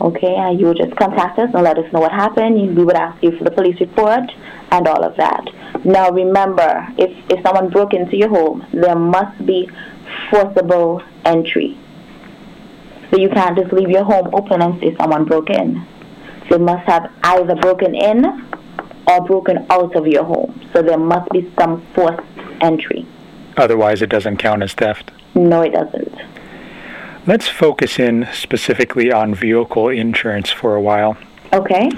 Okay, 0.00 0.34
and 0.34 0.58
you 0.58 0.66
would 0.66 0.76
just 0.76 0.96
contact 0.96 1.38
us 1.38 1.50
and 1.54 1.62
let 1.62 1.78
us 1.78 1.90
know 1.92 2.00
what 2.00 2.12
happened. 2.12 2.76
We 2.76 2.84
would 2.84 2.96
ask 2.96 3.22
you 3.22 3.36
for 3.38 3.44
the 3.44 3.50
police 3.50 3.78
report 3.80 4.30
and 4.70 4.88
all 4.88 5.04
of 5.04 5.16
that. 5.16 5.44
Now 5.84 6.10
remember, 6.10 6.86
if, 6.98 7.10
if 7.30 7.42
someone 7.44 7.70
broke 7.70 7.94
into 7.94 8.16
your 8.16 8.28
home, 8.28 8.66
there 8.72 8.96
must 8.96 9.46
be 9.46 9.70
forcible 10.30 11.02
entry. 11.24 11.78
So 13.10 13.18
you 13.18 13.28
can't 13.28 13.56
just 13.56 13.72
leave 13.72 13.90
your 13.90 14.04
home 14.04 14.30
open 14.32 14.62
and 14.62 14.80
say 14.80 14.96
someone 14.96 15.24
broke 15.24 15.50
in. 15.50 15.86
They 16.50 16.58
must 16.58 16.84
have 16.86 17.12
either 17.22 17.54
broken 17.54 17.94
in 17.94 18.24
or 19.06 19.24
broken 19.24 19.66
out 19.70 19.94
of 19.94 20.06
your 20.06 20.24
home. 20.24 20.68
So 20.72 20.82
there 20.82 20.98
must 20.98 21.30
be 21.30 21.52
some 21.58 21.86
forced 21.94 22.20
entry. 22.60 23.06
Otherwise, 23.56 24.02
it 24.02 24.10
doesn't 24.10 24.38
count 24.38 24.62
as 24.62 24.74
theft? 24.74 25.12
No, 25.34 25.62
it 25.62 25.72
doesn't. 25.72 26.14
Let's 27.26 27.48
focus 27.48 27.98
in 27.98 28.28
specifically 28.32 29.10
on 29.10 29.34
vehicle 29.34 29.88
insurance 29.88 30.50
for 30.50 30.74
a 30.74 30.80
while. 30.80 31.16
Okay. 31.54 31.88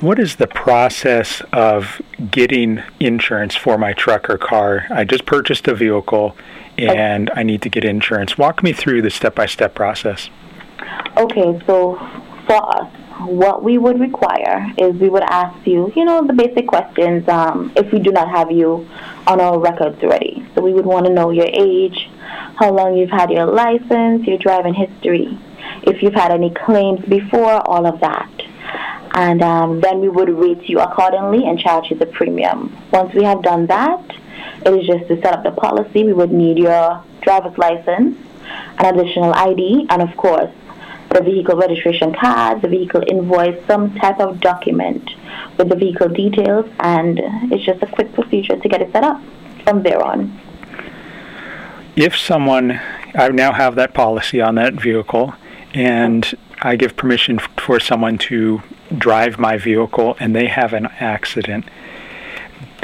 What 0.00 0.18
is 0.18 0.36
the 0.36 0.46
process 0.46 1.42
of 1.52 2.00
getting 2.30 2.82
insurance 2.98 3.54
for 3.54 3.76
my 3.76 3.92
truck 3.92 4.30
or 4.30 4.38
car? 4.38 4.86
I 4.90 5.04
just 5.04 5.26
purchased 5.26 5.68
a 5.68 5.74
vehicle 5.74 6.34
and 6.78 7.28
okay. 7.28 7.40
I 7.40 7.42
need 7.42 7.60
to 7.62 7.68
get 7.68 7.84
insurance. 7.84 8.38
Walk 8.38 8.62
me 8.62 8.72
through 8.72 9.02
the 9.02 9.10
step 9.10 9.34
by 9.34 9.46
step 9.46 9.74
process. 9.74 10.30
Okay, 11.18 11.60
so 11.66 11.96
for 12.46 12.76
us, 12.76 12.90
what 13.26 13.62
we 13.62 13.78
would 13.78 14.00
require 14.00 14.72
is 14.78 14.94
we 14.94 15.08
would 15.08 15.22
ask 15.22 15.66
you, 15.66 15.92
you 15.94 16.04
know, 16.04 16.26
the 16.26 16.32
basic 16.32 16.66
questions 16.66 17.28
um, 17.28 17.72
if 17.76 17.92
we 17.92 17.98
do 17.98 18.10
not 18.10 18.28
have 18.30 18.50
you 18.50 18.88
on 19.26 19.40
our 19.40 19.58
records 19.58 20.02
already. 20.02 20.44
So 20.54 20.62
we 20.62 20.72
would 20.72 20.86
want 20.86 21.06
to 21.06 21.12
know 21.12 21.30
your 21.30 21.48
age, 21.52 22.08
how 22.56 22.72
long 22.72 22.96
you've 22.96 23.10
had 23.10 23.30
your 23.30 23.46
license, 23.46 24.26
your 24.26 24.38
driving 24.38 24.74
history, 24.74 25.38
if 25.82 26.02
you've 26.02 26.14
had 26.14 26.32
any 26.32 26.50
claims 26.50 27.04
before, 27.06 27.60
all 27.68 27.86
of 27.86 28.00
that. 28.00 28.30
And 29.14 29.42
um, 29.42 29.80
then 29.80 30.00
we 30.00 30.08
would 30.08 30.30
rate 30.30 30.68
you 30.68 30.80
accordingly 30.80 31.46
and 31.46 31.58
charge 31.58 31.90
you 31.90 31.96
the 31.96 32.06
premium. 32.06 32.76
Once 32.92 33.12
we 33.14 33.24
have 33.24 33.42
done 33.42 33.66
that, 33.66 34.04
it 34.64 34.72
is 34.72 34.86
just 34.86 35.08
to 35.08 35.20
set 35.20 35.34
up 35.34 35.44
the 35.44 35.50
policy. 35.50 36.04
We 36.04 36.12
would 36.12 36.32
need 36.32 36.58
your 36.58 37.04
driver's 37.20 37.56
license, 37.58 38.16
an 38.78 38.94
additional 38.94 39.34
ID, 39.34 39.86
and 39.90 40.02
of 40.02 40.16
course, 40.16 40.50
the 41.10 41.22
vehicle 41.22 41.56
registration 41.56 42.14
card, 42.14 42.62
the 42.62 42.68
vehicle 42.68 43.02
invoice, 43.06 43.58
some 43.66 43.94
type 43.96 44.18
of 44.18 44.40
document 44.40 45.10
with 45.58 45.68
the 45.68 45.76
vehicle 45.76 46.08
details, 46.08 46.66
and 46.80 47.20
it's 47.52 47.64
just 47.64 47.82
a 47.82 47.86
quick 47.86 48.12
procedure 48.14 48.56
to 48.56 48.68
get 48.68 48.80
it 48.80 48.90
set 48.92 49.04
up 49.04 49.20
from 49.64 49.82
there 49.82 50.02
on. 50.02 50.40
If 51.96 52.16
someone, 52.16 52.80
I 53.14 53.28
now 53.28 53.52
have 53.52 53.74
that 53.74 53.92
policy 53.92 54.40
on 54.40 54.54
that 54.54 54.74
vehicle, 54.74 55.34
and 55.74 56.34
I 56.62 56.76
give 56.76 56.96
permission 56.96 57.38
for 57.38 57.80
someone 57.80 58.18
to 58.18 58.62
drive 58.96 59.38
my 59.38 59.56
vehicle 59.56 60.16
and 60.20 60.34
they 60.34 60.46
have 60.46 60.72
an 60.72 60.86
accident, 61.00 61.64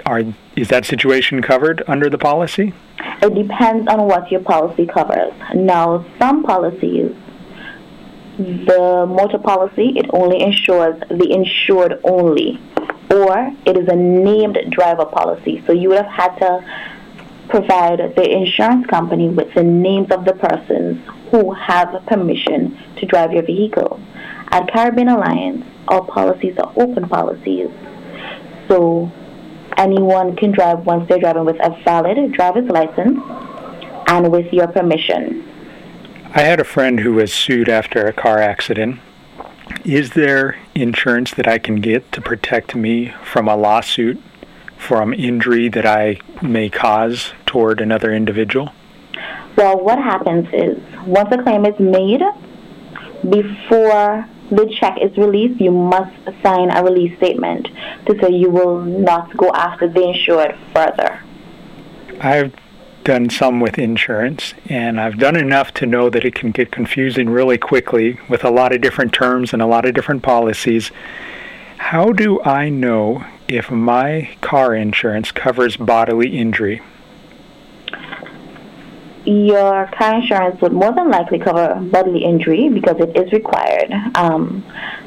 are 0.06 0.22
is 0.56 0.68
that 0.68 0.84
situation 0.84 1.42
covered 1.42 1.82
under 1.86 2.08
the 2.10 2.18
policy? 2.18 2.72
It 3.22 3.34
depends 3.34 3.88
on 3.88 4.06
what 4.06 4.30
your 4.30 4.40
policy 4.40 4.86
covers. 4.86 5.32
Now, 5.54 6.04
some 6.18 6.42
policies 6.42 7.14
the 8.38 9.04
motor 9.08 9.38
policy, 9.38 9.94
it 9.96 10.06
only 10.12 10.40
insures 10.40 11.00
the 11.10 11.28
insured 11.30 12.00
only, 12.04 12.60
or 13.10 13.52
it 13.66 13.76
is 13.76 13.88
a 13.88 13.96
named 13.96 14.58
driver 14.70 15.04
policy. 15.04 15.62
So 15.66 15.72
you 15.72 15.88
would 15.88 15.98
have 15.98 16.06
had 16.06 16.36
to 16.38 16.64
provide 17.48 17.98
the 18.16 18.30
insurance 18.30 18.86
company 18.86 19.28
with 19.28 19.52
the 19.54 19.62
names 19.62 20.10
of 20.10 20.24
the 20.24 20.34
persons 20.34 21.02
who 21.30 21.52
have 21.52 21.88
permission 22.06 22.78
to 22.96 23.06
drive 23.06 23.32
your 23.32 23.42
vehicle. 23.42 24.00
At 24.50 24.70
Caribbean 24.72 25.08
Alliance, 25.08 25.64
all 25.88 26.04
policies 26.04 26.56
are 26.58 26.72
open 26.76 27.08
policies. 27.08 27.68
So 28.68 29.10
anyone 29.76 30.36
can 30.36 30.52
drive 30.52 30.84
once 30.86 31.08
they're 31.08 31.18
driving 31.18 31.44
with 31.44 31.56
a 31.60 31.70
valid 31.84 32.32
driver's 32.32 32.68
license 32.68 33.18
and 34.08 34.30
with 34.30 34.52
your 34.52 34.68
permission. 34.68 35.44
I 36.34 36.42
had 36.42 36.60
a 36.60 36.64
friend 36.64 37.00
who 37.00 37.14
was 37.14 37.32
sued 37.32 37.68
after 37.68 38.06
a 38.06 38.12
car 38.12 38.38
accident. 38.38 39.00
Is 39.84 40.10
there 40.10 40.58
insurance 40.74 41.32
that 41.34 41.46
I 41.46 41.58
can 41.58 41.76
get 41.76 42.10
to 42.12 42.20
protect 42.20 42.74
me 42.74 43.14
from 43.22 43.48
a 43.48 43.56
lawsuit 43.56 44.20
from 44.78 45.12
injury 45.12 45.68
that 45.68 45.84
I 45.84 46.18
may 46.40 46.70
cause 46.70 47.32
toward 47.48 47.80
another 47.80 48.12
individual? 48.12 48.70
Well, 49.56 49.80
what 49.80 49.98
happens 49.98 50.46
is 50.52 50.78
once 51.04 51.30
a 51.32 51.42
claim 51.42 51.66
is 51.66 51.78
made, 51.80 52.22
before 53.28 54.28
the 54.50 54.72
check 54.78 54.98
is 55.02 55.16
released, 55.18 55.60
you 55.60 55.72
must 55.72 56.14
sign 56.44 56.70
a 56.70 56.84
release 56.84 57.16
statement 57.16 57.68
to 58.06 58.16
say 58.20 58.30
you 58.30 58.50
will 58.50 58.80
not 58.80 59.36
go 59.36 59.50
after 59.52 59.88
the 59.88 60.10
insured 60.10 60.56
further. 60.72 61.20
I've 62.20 62.54
done 63.04 63.30
some 63.30 63.58
with 63.58 63.78
insurance, 63.78 64.54
and 64.66 65.00
I've 65.00 65.18
done 65.18 65.34
enough 65.34 65.72
to 65.74 65.86
know 65.86 66.10
that 66.10 66.24
it 66.24 66.34
can 66.34 66.50
get 66.50 66.70
confusing 66.70 67.30
really 67.30 67.58
quickly 67.58 68.20
with 68.28 68.44
a 68.44 68.50
lot 68.50 68.72
of 68.72 68.80
different 68.80 69.12
terms 69.12 69.52
and 69.52 69.60
a 69.60 69.66
lot 69.66 69.86
of 69.86 69.94
different 69.94 70.22
policies. 70.22 70.90
How 71.78 72.12
do 72.12 72.42
I 72.42 72.68
know 72.68 73.24
if 73.48 73.70
my 73.70 74.36
car 74.40 74.74
insurance 74.74 75.32
covers 75.32 75.76
bodily 75.76 76.38
injury? 76.38 76.82
Your 79.24 79.88
car 79.98 80.14
insurance 80.20 80.60
would 80.62 80.72
more 80.72 80.92
than 80.92 81.10
likely 81.10 81.38
cover 81.38 81.74
bodily 81.92 82.24
injury 82.24 82.68
because 82.68 82.96
it 82.98 83.16
is 83.16 83.32
required. 83.32 83.92
Um, 84.14 84.64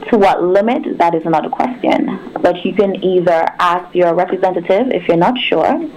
to 0.10 0.18
what 0.18 0.44
limit, 0.44 0.98
that 0.98 1.15
is 1.15 1.25
another 1.25 1.50
question. 1.50 2.34
But 2.41 2.63
you 2.65 2.74
can 2.74 3.03
either 3.03 3.46
ask 3.60 3.96
your 3.96 4.13
representative 4.13 4.91
if 4.91 5.08
you're 5.08 5.18
not 5.18 5.38
sure 5.38 5.89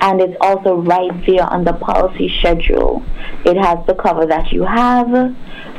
and 0.00 0.20
it's 0.20 0.36
also 0.40 0.76
right 0.76 1.12
there 1.26 1.44
on 1.44 1.64
the 1.64 1.72
policy 1.72 2.28
schedule. 2.38 3.02
It 3.44 3.56
has 3.56 3.84
the 3.86 3.94
cover 3.94 4.26
that 4.26 4.52
you 4.52 4.64
have, 4.64 5.08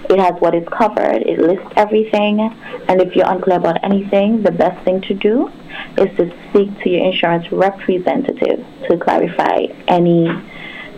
it 0.09 0.19
has 0.19 0.33
what 0.39 0.55
is 0.55 0.67
covered, 0.71 1.21
it 1.21 1.39
lists 1.39 1.71
everything, 1.75 2.39
and 2.87 3.01
if 3.01 3.15
you're 3.15 3.29
unclear 3.29 3.57
about 3.57 3.83
anything, 3.83 4.43
the 4.43 4.51
best 4.51 4.83
thing 4.85 5.01
to 5.01 5.13
do 5.13 5.49
is 5.97 6.15
to 6.17 6.31
speak 6.49 6.77
to 6.83 6.89
your 6.89 7.05
insurance 7.05 7.51
representative 7.51 8.65
to 8.89 8.97
clarify 8.97 9.65
any, 9.87 10.27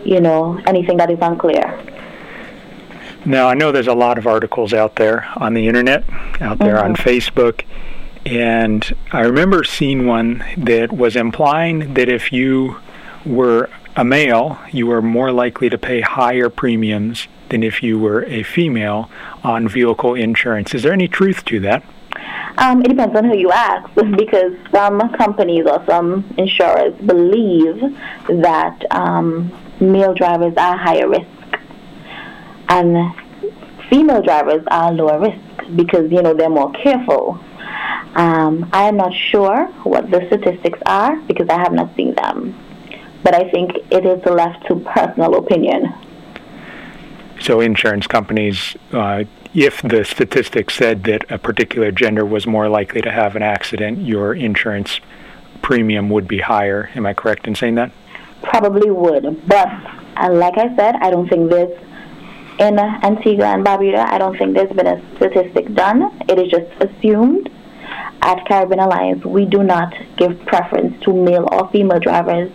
you 0.08 0.20
know, 0.20 0.60
anything 0.66 0.96
that 0.96 1.10
is 1.10 1.18
unclear. 1.20 1.78
Now, 3.24 3.48
I 3.48 3.54
know 3.54 3.72
there's 3.72 3.88
a 3.88 3.94
lot 3.94 4.16
of 4.16 4.26
articles 4.26 4.72
out 4.72 4.96
there 4.96 5.28
on 5.36 5.52
the 5.52 5.66
internet, 5.66 6.04
out 6.40 6.58
there 6.58 6.76
mm-hmm. 6.76 6.86
on 6.86 6.96
Facebook, 6.96 7.64
and 8.24 8.96
I 9.12 9.20
remember 9.20 9.64
seeing 9.64 10.06
one 10.06 10.44
that 10.56 10.92
was 10.92 11.14
implying 11.14 11.94
that 11.94 12.08
if 12.08 12.32
you 12.32 12.76
were 13.26 13.68
a 13.96 14.04
male, 14.04 14.58
you 14.72 14.86
were 14.86 15.02
more 15.02 15.30
likely 15.30 15.68
to 15.68 15.76
pay 15.76 16.00
higher 16.00 16.48
premiums 16.48 17.28
than 17.50 17.62
if 17.62 17.82
you 17.82 17.98
were 17.98 18.24
a 18.24 18.42
female 18.42 19.10
on 19.42 19.68
vehicle 19.68 20.14
insurance. 20.14 20.74
Is 20.74 20.82
there 20.82 20.92
any 20.92 21.08
truth 21.08 21.44
to 21.46 21.60
that? 21.60 21.82
Um, 22.58 22.80
it 22.82 22.88
depends 22.88 23.16
on 23.16 23.24
who 23.24 23.36
you 23.36 23.50
ask, 23.50 23.92
because 24.16 24.52
some 24.72 25.00
companies 25.14 25.66
or 25.66 25.84
some 25.86 26.24
insurers 26.38 26.94
believe 27.02 27.80
that 28.28 28.84
um, 28.90 29.52
male 29.80 30.14
drivers 30.14 30.54
are 30.56 30.76
higher 30.76 31.08
risk, 31.08 31.26
and 32.68 33.14
female 33.90 34.22
drivers 34.22 34.64
are 34.70 34.92
lower 34.92 35.20
risk 35.20 35.76
because 35.76 36.10
you 36.10 36.22
know 36.22 36.34
they're 36.34 36.50
more 36.50 36.72
careful. 36.72 37.38
Um, 38.14 38.68
I 38.72 38.88
am 38.88 38.96
not 38.96 39.12
sure 39.14 39.66
what 39.84 40.10
the 40.10 40.26
statistics 40.26 40.78
are 40.86 41.16
because 41.22 41.48
I 41.48 41.58
have 41.58 41.72
not 41.72 41.94
seen 41.94 42.14
them 42.14 42.54
but 43.22 43.34
I 43.34 43.50
think 43.50 43.72
it 43.90 44.06
is 44.06 44.24
left 44.24 44.66
to 44.68 44.76
personal 44.76 45.36
opinion. 45.36 45.92
So, 47.40 47.60
insurance 47.60 48.06
companies, 48.06 48.76
uh, 48.92 49.24
if 49.54 49.80
the 49.82 50.04
statistics 50.04 50.74
said 50.74 51.04
that 51.04 51.30
a 51.30 51.38
particular 51.38 51.92
gender 51.92 52.24
was 52.24 52.46
more 52.46 52.68
likely 52.68 53.00
to 53.02 53.10
have 53.10 53.36
an 53.36 53.42
accident, 53.42 53.98
your 53.98 54.34
insurance 54.34 55.00
premium 55.62 56.10
would 56.10 56.26
be 56.26 56.40
higher. 56.40 56.90
Am 56.94 57.06
I 57.06 57.14
correct 57.14 57.46
in 57.46 57.54
saying 57.54 57.76
that? 57.76 57.92
Probably 58.42 58.90
would. 58.90 59.46
But 59.48 59.68
uh, 60.16 60.32
like 60.32 60.58
I 60.58 60.74
said, 60.76 60.96
I 60.96 61.10
don't 61.10 61.28
think 61.28 61.50
there's 61.50 61.76
in 62.58 62.78
Antigua 62.78 63.46
and 63.46 63.64
Barbuda. 63.64 64.04
I 64.06 64.18
don't 64.18 64.36
think 64.36 64.54
there's 64.54 64.72
been 64.72 64.86
a 64.86 65.16
statistic 65.16 65.74
done. 65.74 66.10
It 66.28 66.38
is 66.38 66.50
just 66.50 66.66
assumed. 66.80 67.50
At 68.20 68.44
Caribbean 68.46 68.80
Alliance, 68.80 69.24
we 69.24 69.46
do 69.46 69.62
not 69.62 69.94
give 70.16 70.44
preference 70.44 71.00
to 71.04 71.12
male 71.12 71.48
or 71.52 71.70
female 71.70 72.00
drivers. 72.00 72.50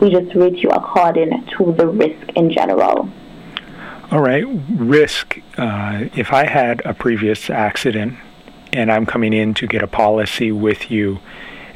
We 0.00 0.10
just 0.10 0.34
rate 0.34 0.58
you 0.58 0.70
according 0.70 1.44
to 1.58 1.72
the 1.72 1.88
risk 1.88 2.28
in 2.36 2.50
general. 2.52 3.10
All 4.10 4.20
right, 4.20 4.44
risk. 4.70 5.38
Uh, 5.58 6.06
if 6.14 6.32
I 6.32 6.46
had 6.46 6.80
a 6.86 6.94
previous 6.94 7.50
accident 7.50 8.14
and 8.72 8.92
I'm 8.92 9.04
coming 9.04 9.32
in 9.32 9.54
to 9.54 9.66
get 9.66 9.82
a 9.82 9.88
policy 9.88 10.52
with 10.52 10.90
you, 10.90 11.18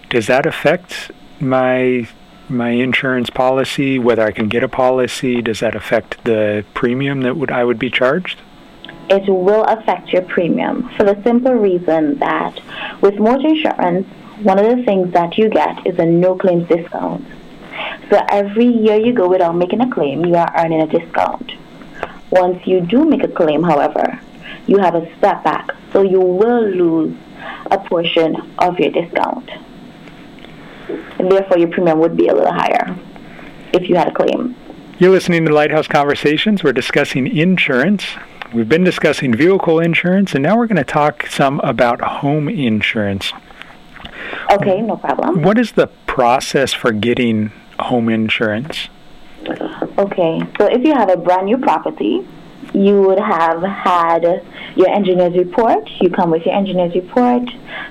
does 0.09 0.29
that 0.29 0.47
affect 0.47 1.11
my 1.41 2.09
my 2.53 2.71
insurance 2.71 3.31
policy? 3.31 3.99
Whether 3.99 4.23
I 4.23 4.31
can 4.31 4.49
get 4.49 4.63
a 4.63 4.69
policy, 4.69 5.43
does 5.43 5.61
that 5.61 5.75
affect 5.75 6.23
the 6.25 6.65
premium 6.75 7.23
that 7.23 7.37
would 7.37 7.51
I 7.51 7.65
would 7.65 7.79
be 7.79 7.91
charged? 7.91 8.41
It 9.09 9.29
will 9.29 9.65
affect 9.65 10.13
your 10.13 10.23
premium 10.23 10.89
for 10.97 11.05
the 11.05 11.21
simple 11.25 11.55
reason 11.55 12.19
that 12.19 12.61
with 13.01 13.17
motor 13.17 13.49
insurance, 13.49 14.07
one 14.43 14.59
of 14.59 14.77
the 14.77 14.83
things 14.85 15.13
that 15.13 15.37
you 15.37 15.49
get 15.49 15.87
is 15.87 15.99
a 15.99 16.07
no 16.07 16.37
claims 16.37 16.69
discount. 16.69 17.27
So 18.11 18.21
every 18.29 18.67
year 18.67 18.97
you 18.97 19.13
go 19.13 19.29
without 19.29 19.57
making 19.57 19.81
a 19.81 19.91
claim, 19.91 20.25
you 20.25 20.35
are 20.37 20.53
earning 20.57 20.83
a 20.83 20.87
discount. 20.87 21.53
Once 22.31 22.67
you 22.67 22.81
do 22.81 23.05
make 23.05 23.23
a 23.23 23.29
claim, 23.29 23.63
however, 23.63 24.21
you 24.67 24.79
have 24.79 24.95
a 24.95 25.07
step 25.17 25.43
back, 25.45 25.71
so 25.93 26.03
you 26.03 26.21
will 26.21 26.63
lose 26.69 27.17
a 27.71 27.79
portion 27.79 28.37
of 28.59 28.79
your 28.79 28.91
discount. 28.91 29.51
And 31.19 31.31
therefore, 31.31 31.59
your 31.59 31.69
premium 31.69 31.99
would 32.01 32.17
be 32.17 32.29
a 32.29 32.35
little 32.35 32.53
higher 32.53 32.97
if 33.73 33.89
you 33.89 33.97
had 33.97 34.09
a 34.09 34.13
claim. 34.13 34.55
You're 34.99 35.11
listening 35.11 35.45
to 35.47 35.53
Lighthouse 35.53 35.89
Conversations. 35.89 36.63
We're 36.63 36.73
discussing 36.73 37.27
insurance. 37.27 38.05
We've 38.53 38.69
been 38.69 38.85
discussing 38.85 39.35
vehicle 39.35 39.81
insurance, 39.81 40.35
and 40.35 40.43
now 40.43 40.57
we're 40.57 40.67
going 40.67 40.77
to 40.77 40.85
talk 40.85 41.27
some 41.27 41.59
about 41.61 42.01
home 42.01 42.49
insurance. 42.49 43.33
Okay, 44.51 44.81
no 44.83 44.97
problem. 44.97 45.43
What 45.43 45.59
is 45.59 45.73
the 45.73 45.87
process 46.07 46.73
for 46.73 46.93
getting 46.93 47.51
home 47.81 48.09
insurance? 48.09 48.89
Okay, 49.99 50.41
so 50.59 50.67
if 50.67 50.85
you 50.85 50.93
have 50.93 51.09
a 51.09 51.17
brand 51.17 51.47
new 51.47 51.59
property, 51.59 52.27
you 52.75 53.03
would 53.03 53.19
have 53.19 53.63
had 53.63 54.23
your 54.77 54.89
engineer's 54.89 55.37
report. 55.37 55.89
You 56.01 56.11
come 56.11 56.31
with 56.31 56.47
your 56.47 56.55
engineer's 56.55 56.95
report. 56.95 57.43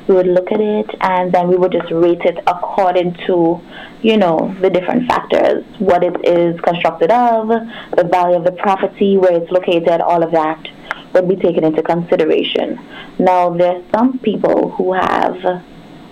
We 0.08 0.16
would 0.16 0.28
look 0.28 0.52
at 0.52 0.60
it, 0.60 0.90
and 1.02 1.32
then 1.32 1.48
we 1.48 1.56
would 1.56 1.72
just 1.72 1.92
rate 1.92 2.22
it 2.22 2.40
according 2.48 3.14
to, 3.28 3.62
you 4.02 4.18
know, 4.18 4.56
the 4.62 4.70
different 4.70 5.08
factors, 5.08 5.64
what 5.80 6.04
it 6.04 6.16
is 6.26 6.60
constructed 6.62 7.12
of, 7.12 7.48
the 7.48 8.08
value 8.12 8.38
of 8.38 8.44
the 8.44 8.52
property, 8.54 9.18
where 9.18 9.34
it's 9.34 9.52
located, 9.52 10.02
all 10.02 10.24
of 10.24 10.32
that 10.32 10.68
would 11.14 11.28
be 11.28 11.36
taken 11.36 11.64
into 11.64 11.84
consideration. 11.84 12.80
Now, 13.20 13.50
there's 13.50 13.84
some 13.94 14.18
people 14.20 14.72
who 14.72 14.94
have 14.94 15.64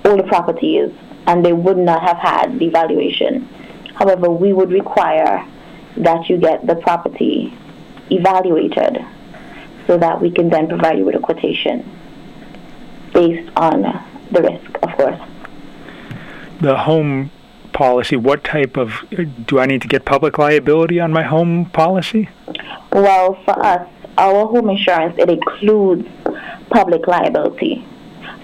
older 0.06 0.24
properties, 0.24 0.92
and 1.26 1.46
they 1.46 1.54
would 1.54 1.78
not 1.78 2.02
have 2.02 2.18
had 2.18 2.60
the 2.60 2.70
valuation. 2.70 3.48
However, 3.96 4.30
we 4.30 4.54
would 4.54 4.72
require 4.72 5.46
that 5.98 6.30
you 6.30 6.38
get 6.38 6.66
the 6.68 6.76
property 6.76 7.39
evaluated 8.10 9.06
so 9.88 9.98
that 9.98 10.22
we 10.22 10.32
can 10.32 10.50
then 10.50 10.68
provide 10.68 10.98
you 10.98 11.06
with 11.06 11.16
a 11.16 11.20
quotation 11.20 11.90
based 13.14 13.52
on 13.56 13.82
the 14.32 14.42
risk, 14.42 14.78
of 14.84 14.90
course. 14.98 15.20
The 16.62 16.78
home 16.78 17.32
policy, 17.74 18.16
what 18.16 18.44
type 18.44 18.78
of, 18.78 19.06
do 19.46 19.60
I 19.60 19.66
need 19.66 19.82
to 19.82 19.88
get 19.88 20.06
public 20.06 20.38
liability 20.38 21.00
on 21.00 21.12
my 21.12 21.24
home 21.24 21.70
policy? 21.72 22.30
Well, 22.92 23.36
for 23.46 23.58
us, 23.66 23.88
our 24.18 24.46
home 24.48 24.70
insurance, 24.70 25.16
it 25.18 25.30
includes 25.30 26.08
public 26.70 27.08
liability. 27.08 27.86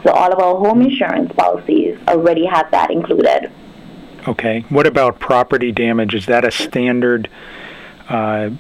So 0.04 0.12
all 0.12 0.32
of 0.32 0.40
our 0.40 0.56
home 0.56 0.82
insurance 0.82 1.32
policies 1.34 1.98
already 2.08 2.46
have 2.46 2.72
that 2.72 2.92
included. 2.92 3.52
Okay. 4.28 4.66
What 4.70 4.88
about 4.88 5.20
property 5.20 5.72
damage? 5.72 6.16
Is 6.16 6.26
that 6.28 6.46
a 6.46 6.52
standard 6.52 7.30
uh, 8.08 8.52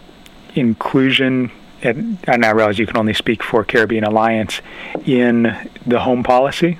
inclusion? 0.55 1.51
At, 1.83 1.97
and 1.97 2.45
I 2.45 2.51
realize 2.51 2.79
you 2.79 2.87
can 2.87 2.97
only 2.97 3.13
speak 3.13 3.43
for 3.43 3.63
Caribbean 3.63 4.03
Alliance 4.03 4.61
in 5.05 5.69
the 5.85 5.99
home 5.99 6.23
policy. 6.23 6.79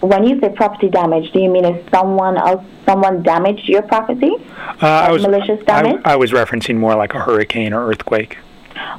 When 0.00 0.24
you 0.24 0.40
say 0.40 0.48
property 0.48 0.88
damage, 0.88 1.30
do 1.32 1.40
you 1.40 1.50
mean 1.50 1.66
if 1.66 1.90
someone 1.90 2.38
else, 2.38 2.64
someone 2.86 3.22
damaged 3.22 3.68
your 3.68 3.82
property? 3.82 4.32
Uh, 4.80 4.86
I 4.86 5.10
was 5.10 5.22
malicious 5.22 5.62
damage. 5.66 6.00
I, 6.04 6.14
I 6.14 6.16
was 6.16 6.32
referencing 6.32 6.78
more 6.78 6.94
like 6.94 7.12
a 7.12 7.20
hurricane 7.20 7.74
or 7.74 7.86
earthquake. 7.86 8.38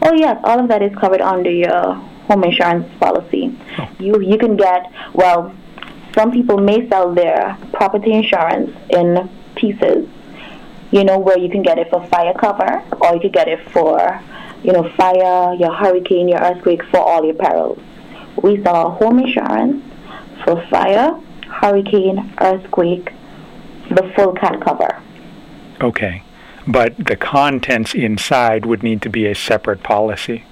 Oh 0.04 0.14
yes, 0.14 0.40
all 0.44 0.60
of 0.60 0.68
that 0.68 0.84
is 0.84 0.96
covered 0.96 1.22
under 1.22 1.50
your 1.50 1.94
home 2.28 2.44
insurance 2.44 2.88
policy. 3.00 3.58
Oh. 3.80 3.90
You 4.00 4.22
you 4.22 4.38
can 4.38 4.56
get 4.58 4.92
well 5.14 5.56
some 6.16 6.32
people 6.32 6.58
may 6.58 6.88
sell 6.90 7.14
their 7.14 7.58
property 7.74 8.12
insurance 8.12 8.72
in 8.90 9.30
pieces, 9.56 10.08
you 10.92 11.04
know, 11.04 11.18
where 11.18 11.38
you 11.38 11.50
can 11.50 11.64
get 11.64 11.78
it 11.80 11.90
for 11.90 12.06
fire 12.08 12.34
cover 12.34 12.84
or 13.02 13.16
you 13.16 13.22
could 13.22 13.34
get 13.34 13.48
it 13.48 13.60
for, 13.72 14.22
you 14.64 14.74
know, 14.74 14.92
fire, 14.96 15.54
your 15.56 15.74
hurricane, 15.74 16.28
your 16.28 16.40
earthquake, 16.40 16.84
for 16.86 17.00
all 17.00 17.24
your 17.24 17.36
perils. 17.36 17.80
We 18.42 18.62
sell 18.64 18.92
home 18.92 19.20
insurance 19.20 19.84
for 20.44 20.66
fire, 20.70 21.20
hurricane, 21.48 22.34
earthquake, 22.40 23.12
the 23.90 24.12
full 24.16 24.34
cat 24.34 24.62
cover. 24.62 25.02
Okay. 25.82 26.24
But 26.68 26.96
the 26.98 27.16
contents 27.16 27.94
inside 27.96 28.66
would 28.66 28.84
need 28.84 29.02
to 29.02 29.10
be 29.10 29.26
a 29.26 29.36
separate 29.36 29.84
policy. 29.84 30.44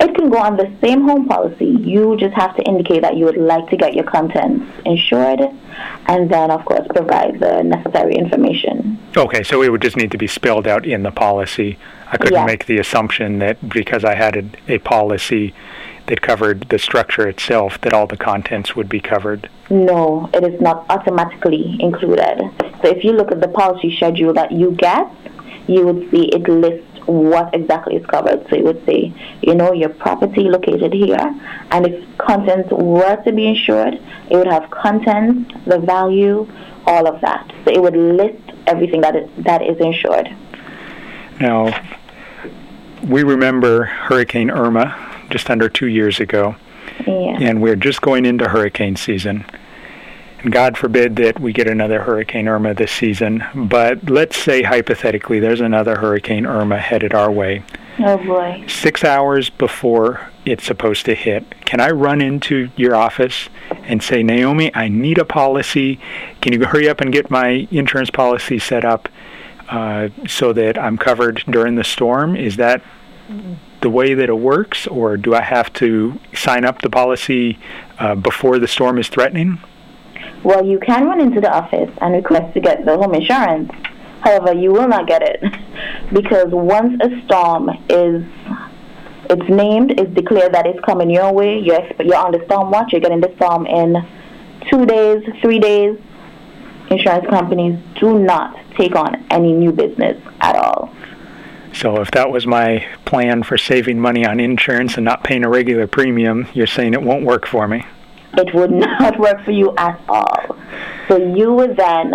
It 0.00 0.14
can 0.14 0.30
go 0.30 0.38
on 0.38 0.56
the 0.56 0.72
same 0.82 1.02
home 1.02 1.28
policy. 1.28 1.66
You 1.66 2.16
just 2.16 2.34
have 2.34 2.56
to 2.56 2.62
indicate 2.62 3.02
that 3.02 3.16
you 3.18 3.26
would 3.26 3.36
like 3.36 3.68
to 3.68 3.76
get 3.76 3.94
your 3.94 4.04
contents 4.04 4.64
insured 4.86 5.40
and 6.06 6.30
then, 6.30 6.50
of 6.50 6.64
course, 6.64 6.86
provide 6.88 7.38
the 7.38 7.62
necessary 7.62 8.14
information. 8.14 8.98
Okay, 9.16 9.42
so 9.42 9.62
it 9.62 9.70
would 9.70 9.82
just 9.82 9.96
need 9.98 10.10
to 10.12 10.18
be 10.18 10.26
spelled 10.26 10.66
out 10.66 10.86
in 10.86 11.02
the 11.02 11.10
policy. 11.10 11.78
I 12.10 12.16
couldn't 12.16 12.32
Yes. 12.34 12.46
make 12.46 12.66
the 12.66 12.78
assumption 12.78 13.40
that 13.40 13.68
because 13.68 14.04
I 14.04 14.14
had 14.14 14.36
a, 14.36 14.74
a 14.74 14.78
policy 14.78 15.54
that 16.06 16.22
covered 16.22 16.62
the 16.70 16.78
structure 16.78 17.28
itself, 17.28 17.80
that 17.82 17.92
all 17.92 18.06
the 18.06 18.16
contents 18.16 18.74
would 18.74 18.88
be 18.88 19.00
covered. 19.00 19.48
No, 19.68 20.28
it 20.32 20.42
is 20.42 20.60
not 20.60 20.86
automatically 20.88 21.76
included. 21.78 22.40
So 22.82 22.88
if 22.88 23.04
you 23.04 23.12
look 23.12 23.30
at 23.30 23.40
the 23.40 23.48
policy 23.48 23.94
schedule 23.96 24.32
that 24.32 24.50
you 24.50 24.72
get, 24.72 25.06
you 25.68 25.86
would 25.86 26.10
see 26.10 26.24
it 26.28 26.48
lists 26.48 26.86
what 27.06 27.54
exactly 27.54 27.96
is 27.96 28.06
covered. 28.06 28.46
So 28.48 28.56
it 28.56 28.64
would 28.64 28.84
say, 28.86 29.12
you 29.42 29.54
know, 29.54 29.72
your 29.72 29.88
property 29.90 30.42
located 30.42 30.92
here, 30.92 31.18
and 31.70 31.86
if 31.86 32.18
contents 32.18 32.70
were 32.70 33.16
to 33.24 33.32
be 33.32 33.46
insured, 33.46 33.94
it 34.30 34.36
would 34.36 34.46
have 34.46 34.70
contents, 34.70 35.52
the 35.66 35.78
value, 35.78 36.46
all 36.86 37.06
of 37.06 37.20
that. 37.20 37.50
So 37.64 37.70
it 37.72 37.82
would 37.82 37.96
list 37.96 38.42
everything 38.66 39.00
that 39.02 39.16
is, 39.16 39.28
that 39.38 39.62
is 39.62 39.78
insured. 39.78 40.28
Now, 41.40 41.80
we 43.06 43.22
remember 43.22 43.84
Hurricane 43.84 44.50
Irma 44.50 44.96
just 45.30 45.48
under 45.50 45.68
two 45.68 45.86
years 45.88 46.20
ago, 46.20 46.56
Yeah. 47.06 47.38
and 47.40 47.62
we're 47.62 47.76
just 47.76 48.02
going 48.02 48.26
into 48.26 48.48
hurricane 48.48 48.96
season. 48.96 49.44
And 50.42 50.52
God 50.52 50.78
forbid 50.78 51.16
that 51.16 51.38
we 51.38 51.52
get 51.52 51.68
another 51.68 52.02
Hurricane 52.02 52.48
Irma 52.48 52.72
this 52.72 52.90
season, 52.90 53.44
but 53.54 54.08
let's 54.08 54.36
say 54.36 54.62
hypothetically 54.62 55.38
there's 55.38 55.60
another 55.60 55.96
Hurricane 55.96 56.46
Irma 56.46 56.78
headed 56.78 57.12
our 57.12 57.30
way. 57.30 57.62
Oh 57.98 58.16
boy. 58.16 58.64
Six 58.66 59.04
hours 59.04 59.50
before 59.50 60.30
it's 60.46 60.64
supposed 60.64 61.04
to 61.04 61.14
hit, 61.14 61.44
can 61.66 61.80
I 61.80 61.90
run 61.90 62.22
into 62.22 62.70
your 62.76 62.94
office 62.94 63.50
and 63.82 64.02
say, 64.02 64.22
Naomi, 64.22 64.74
I 64.74 64.88
need 64.88 65.18
a 65.18 65.26
policy. 65.26 66.00
Can 66.40 66.54
you 66.54 66.64
hurry 66.64 66.88
up 66.88 67.02
and 67.02 67.12
get 67.12 67.30
my 67.30 67.68
insurance 67.70 68.10
policy 68.10 68.58
set 68.58 68.84
up 68.84 69.10
uh, 69.68 70.08
so 70.26 70.54
that 70.54 70.78
I'm 70.78 70.96
covered 70.96 71.44
during 71.50 71.74
the 71.74 71.84
storm? 71.84 72.34
Is 72.34 72.56
that 72.56 72.82
the 73.82 73.90
way 73.90 74.14
that 74.14 74.28
it 74.28 74.38
works, 74.38 74.86
or 74.86 75.16
do 75.16 75.34
I 75.34 75.42
have 75.42 75.72
to 75.74 76.18
sign 76.34 76.64
up 76.64 76.82
the 76.82 76.90
policy 76.90 77.58
uh, 77.98 78.14
before 78.14 78.58
the 78.58 78.68
storm 78.68 78.98
is 78.98 79.08
threatening? 79.08 79.58
Well, 80.42 80.64
you 80.64 80.78
can 80.78 81.06
run 81.06 81.20
into 81.20 81.40
the 81.40 81.52
office 81.52 81.90
and 82.00 82.14
request 82.14 82.54
to 82.54 82.60
get 82.60 82.84
the 82.84 82.96
home 82.96 83.14
insurance. 83.14 83.70
However, 84.20 84.52
you 84.52 84.72
will 84.72 84.88
not 84.88 85.06
get 85.06 85.22
it 85.22 85.42
because 86.12 86.48
once 86.50 87.00
a 87.02 87.22
storm 87.24 87.70
is 87.88 88.24
it's 89.30 89.48
named, 89.48 89.92
it's 89.92 90.12
declared 90.12 90.52
that 90.54 90.66
it's 90.66 90.80
coming 90.80 91.08
your 91.08 91.32
way. 91.32 91.58
You're 91.58 91.86
you're 92.02 92.16
on 92.16 92.32
the 92.32 92.42
storm 92.46 92.70
watch. 92.70 92.92
You're 92.92 93.00
getting 93.00 93.20
the 93.20 93.32
storm 93.36 93.66
in 93.66 93.96
two 94.68 94.84
days, 94.86 95.22
three 95.40 95.60
days. 95.60 95.98
Insurance 96.90 97.26
companies 97.28 97.78
do 98.00 98.18
not 98.18 98.58
take 98.76 98.96
on 98.96 99.24
any 99.30 99.52
new 99.52 99.70
business 99.70 100.20
at 100.40 100.56
all. 100.56 100.92
So 101.72 102.00
if 102.00 102.10
that 102.10 102.32
was 102.32 102.46
my 102.46 102.84
plan 103.04 103.44
for 103.44 103.56
saving 103.56 104.00
money 104.00 104.26
on 104.26 104.40
insurance 104.40 104.96
and 104.96 105.04
not 105.04 105.22
paying 105.22 105.44
a 105.44 105.48
regular 105.48 105.86
premium, 105.86 106.48
you're 106.52 106.66
saying 106.66 106.94
it 106.94 107.02
won't 107.02 107.24
work 107.24 107.46
for 107.46 107.68
me. 107.68 107.84
It 108.38 108.54
would 108.54 108.70
not 108.86 109.18
work 109.18 109.44
for 109.44 109.50
you 109.52 109.74
at 109.76 110.00
all. 110.08 110.56
So 111.08 111.16
you 111.16 111.52
would 111.54 111.76
then, 111.76 112.12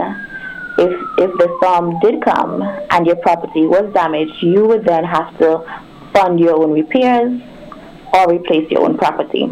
if 0.78 0.92
if 1.18 1.32
the 1.38 1.56
storm 1.60 2.00
did 2.00 2.22
come 2.24 2.62
and 2.92 3.06
your 3.06 3.16
property 3.18 3.66
was 3.66 3.92
damaged, 3.94 4.42
you 4.42 4.66
would 4.66 4.86
then 4.86 5.04
have 5.04 5.38
to 5.40 5.60
fund 6.14 6.40
your 6.40 6.56
own 6.62 6.72
repairs 6.72 7.42
or 8.14 8.30
replace 8.34 8.70
your 8.72 8.84
own 8.86 8.98
property 8.98 9.50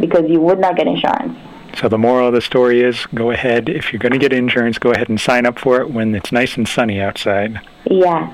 because 0.00 0.24
you 0.28 0.40
would 0.40 0.58
not 0.58 0.76
get 0.76 0.86
insurance. 0.86 1.36
So 1.74 1.88
the 1.88 1.98
moral 1.98 2.28
of 2.28 2.34
the 2.34 2.40
story 2.42 2.82
is 2.82 3.06
go 3.14 3.30
ahead 3.30 3.68
if 3.68 3.92
you're 3.92 4.00
going 4.00 4.12
to 4.12 4.18
get 4.18 4.32
insurance, 4.32 4.78
go 4.78 4.90
ahead 4.92 5.08
and 5.08 5.18
sign 5.20 5.46
up 5.46 5.58
for 5.58 5.80
it 5.80 5.90
when 5.90 6.14
it's 6.14 6.30
nice 6.32 6.56
and 6.56 6.68
sunny 6.68 7.00
outside. 7.00 7.60
Yeah. 7.90 8.28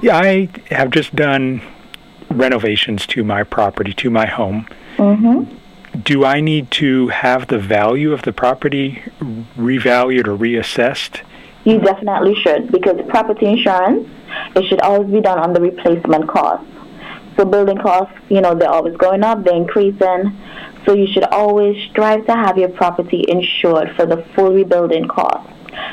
Yeah, 0.00 0.16
I 0.18 0.48
have 0.70 0.90
just 0.90 1.14
done 1.14 1.60
renovations 2.30 3.06
to 3.08 3.22
my 3.22 3.44
property, 3.44 3.92
to 3.94 4.10
my 4.10 4.26
home. 4.26 4.66
Mhm. 4.96 5.46
Do 6.00 6.24
I 6.24 6.40
need 6.40 6.70
to 6.72 7.08
have 7.08 7.48
the 7.48 7.58
value 7.58 8.12
of 8.12 8.22
the 8.22 8.32
property 8.32 9.02
revalued 9.20 10.26
or 10.26 10.36
reassessed? 10.36 11.20
You 11.64 11.78
definitely 11.78 12.34
should 12.34 12.72
because 12.72 12.98
property 13.08 13.46
insurance 13.46 14.08
it 14.56 14.66
should 14.68 14.80
always 14.80 15.10
be 15.10 15.20
done 15.20 15.38
on 15.38 15.52
the 15.52 15.60
replacement 15.60 16.28
cost. 16.28 16.64
So 17.36 17.44
building 17.44 17.78
costs, 17.78 18.14
you 18.28 18.40
know, 18.40 18.54
they're 18.54 18.70
always 18.70 18.96
going 18.96 19.22
up, 19.22 19.44
they're 19.44 19.54
increasing. 19.54 20.38
So 20.86 20.94
you 20.94 21.06
should 21.06 21.24
always 21.24 21.76
strive 21.90 22.26
to 22.26 22.32
have 22.32 22.58
your 22.58 22.70
property 22.70 23.24
insured 23.28 23.94
for 23.94 24.06
the 24.06 24.24
full 24.34 24.52
rebuilding 24.52 25.08
cost. 25.08 25.48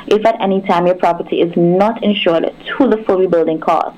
If 0.07 0.25
at 0.25 0.41
any 0.41 0.61
time 0.61 0.87
your 0.87 0.95
property 0.95 1.41
is 1.41 1.55
not 1.55 2.03
insured 2.03 2.43
to 2.43 2.87
the 2.87 3.03
full 3.05 3.17
rebuilding 3.17 3.59
cost 3.59 3.97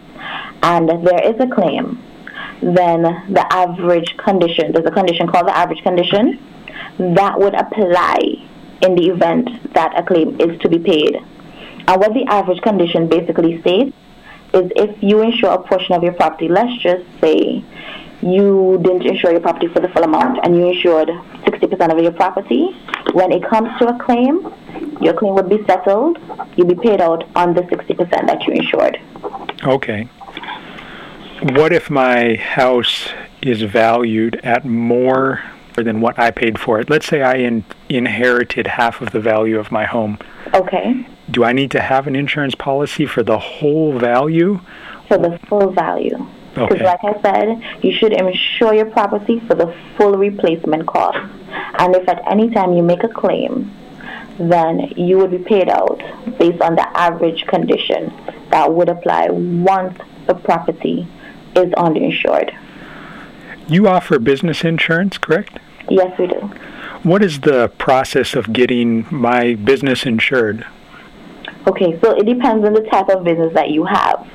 and 0.64 0.90
there 0.90 1.24
is 1.24 1.40
a 1.40 1.48
claim, 1.48 2.02
then 2.62 3.04
the 3.34 3.46
average 3.52 4.16
condition, 4.18 4.72
there's 4.72 4.86
a 4.86 4.92
condition 4.92 5.28
called 5.28 5.48
the 5.48 5.58
average 5.58 5.82
condition, 5.84 6.40
that 7.00 7.40
would 7.40 7.56
apply 7.56 8.20
in 8.82 8.96
the 8.96 9.10
event 9.10 9.74
that 9.74 9.98
a 9.98 10.04
claim 10.04 10.40
is 10.40 10.60
to 10.62 10.70
be 10.70 10.80
paid. 10.80 11.16
And 11.88 12.00
what 12.00 12.14
the 12.14 12.26
average 12.28 12.62
condition 12.62 13.08
basically 13.08 13.60
states 13.62 13.96
is 14.54 14.72
if 14.76 15.02
you 15.02 15.22
insure 15.22 15.52
a 15.52 15.62
portion 15.62 15.96
of 15.96 16.04
your 16.04 16.14
property, 16.14 16.48
let's 16.48 16.76
just 16.82 17.04
say 17.20 17.64
you 18.22 18.80
didn't 18.84 19.06
insure 19.06 19.32
your 19.32 19.40
property 19.40 19.68
for 19.68 19.80
the 19.80 19.90
full 19.90 20.04
amount 20.04 20.40
and 20.44 20.56
you 20.56 20.68
insured 20.68 21.08
60% 21.08 21.92
of 21.92 22.00
your 22.04 22.12
property, 22.12 22.70
when 23.14 23.32
it 23.32 23.44
comes 23.50 23.70
to 23.80 23.88
a 23.88 24.00
claim, 24.00 24.54
your 25.02 25.14
claim 25.14 25.34
would 25.36 25.50
be 25.50 25.64
settled. 25.66 26.18
You'll 26.56 26.68
be 26.68 26.76
paid 26.76 27.02
out 27.02 27.24
on 27.36 27.54
the 27.54 27.62
60% 27.62 28.28
that 28.28 28.46
you 28.46 28.54
insured. 28.54 29.00
Okay. 29.64 30.08
What 31.42 31.74
if 31.74 31.90
my 31.90 32.36
house 32.36 33.10
is 33.42 33.64
valued 33.64 34.40
at 34.44 34.64
more 34.64 35.42
than 35.74 36.00
what 36.00 36.20
I 36.20 36.30
paid 36.30 36.60
for 36.60 36.80
it? 36.80 36.88
Let's 36.88 37.08
say 37.08 37.24
I 37.24 37.38
in- 37.38 37.66
inherited 37.90 38.68
half 38.68 39.02
of 39.02 39.10
the 39.10 39.20
value 39.20 39.58
of 39.58 39.72
my 39.72 39.86
home. 39.86 40.20
Okay? 40.54 41.04
Do 41.32 41.44
I 41.44 41.52
need 41.52 41.72
to 41.72 41.80
have 41.82 42.06
an 42.06 42.16
insurance 42.16 42.54
policy 42.54 43.08
for 43.08 43.24
the 43.24 43.40
whole 43.40 43.98
value? 43.98 44.60
For 45.08 45.18
the 45.18 45.40
full 45.48 45.72
value. 45.72 46.28
Because, 46.54 46.74
Okay. 46.74 46.86
like 46.86 47.04
I 47.04 47.22
said, 47.24 47.62
you 47.82 47.92
should 47.92 48.14
insure 48.14 48.76
your 48.76 48.86
property 48.92 49.40
for 49.48 49.56
the 49.56 49.74
full 49.98 50.18
replacement 50.18 50.86
cost. 50.86 51.18
And 51.80 51.96
if 51.96 52.08
at 52.08 52.22
any 52.30 52.52
time 52.52 52.74
you 52.74 52.84
make 52.84 53.04
a 53.04 53.08
claim, 53.08 53.72
then 54.38 54.92
you 54.96 55.18
would 55.18 55.32
be 55.32 55.40
paid 55.40 55.70
out 55.70 56.00
based 56.38 56.62
on 56.62 56.76
the 56.76 56.88
average 56.96 57.48
condition 57.48 58.14
that 58.52 58.72
would 58.72 58.90
apply 58.90 59.30
once 59.32 59.98
the 60.28 60.36
property 60.36 61.08
is 61.56 61.72
underinsured. 61.74 62.56
You 63.68 63.88
offer 63.88 64.20
business 64.20 64.64
insurance, 64.64 65.18
correct? 65.18 65.60
Yes, 65.90 66.18
we 66.18 66.28
do. 66.28 66.40
What 67.04 67.24
is 67.24 67.42
the 67.42 67.70
process 67.78 68.36
of 68.36 68.54
getting 68.54 69.06
my 69.10 69.56
business 69.56 70.06
insured? 70.06 70.66
Okay, 71.68 72.00
so 72.02 72.12
it 72.12 72.26
depends 72.26 72.66
on 72.66 72.74
the 72.74 72.82
type 72.82 73.10
of 73.10 73.24
business 73.24 73.54
that 73.54 73.70
you 73.70 73.86
have. 73.86 74.28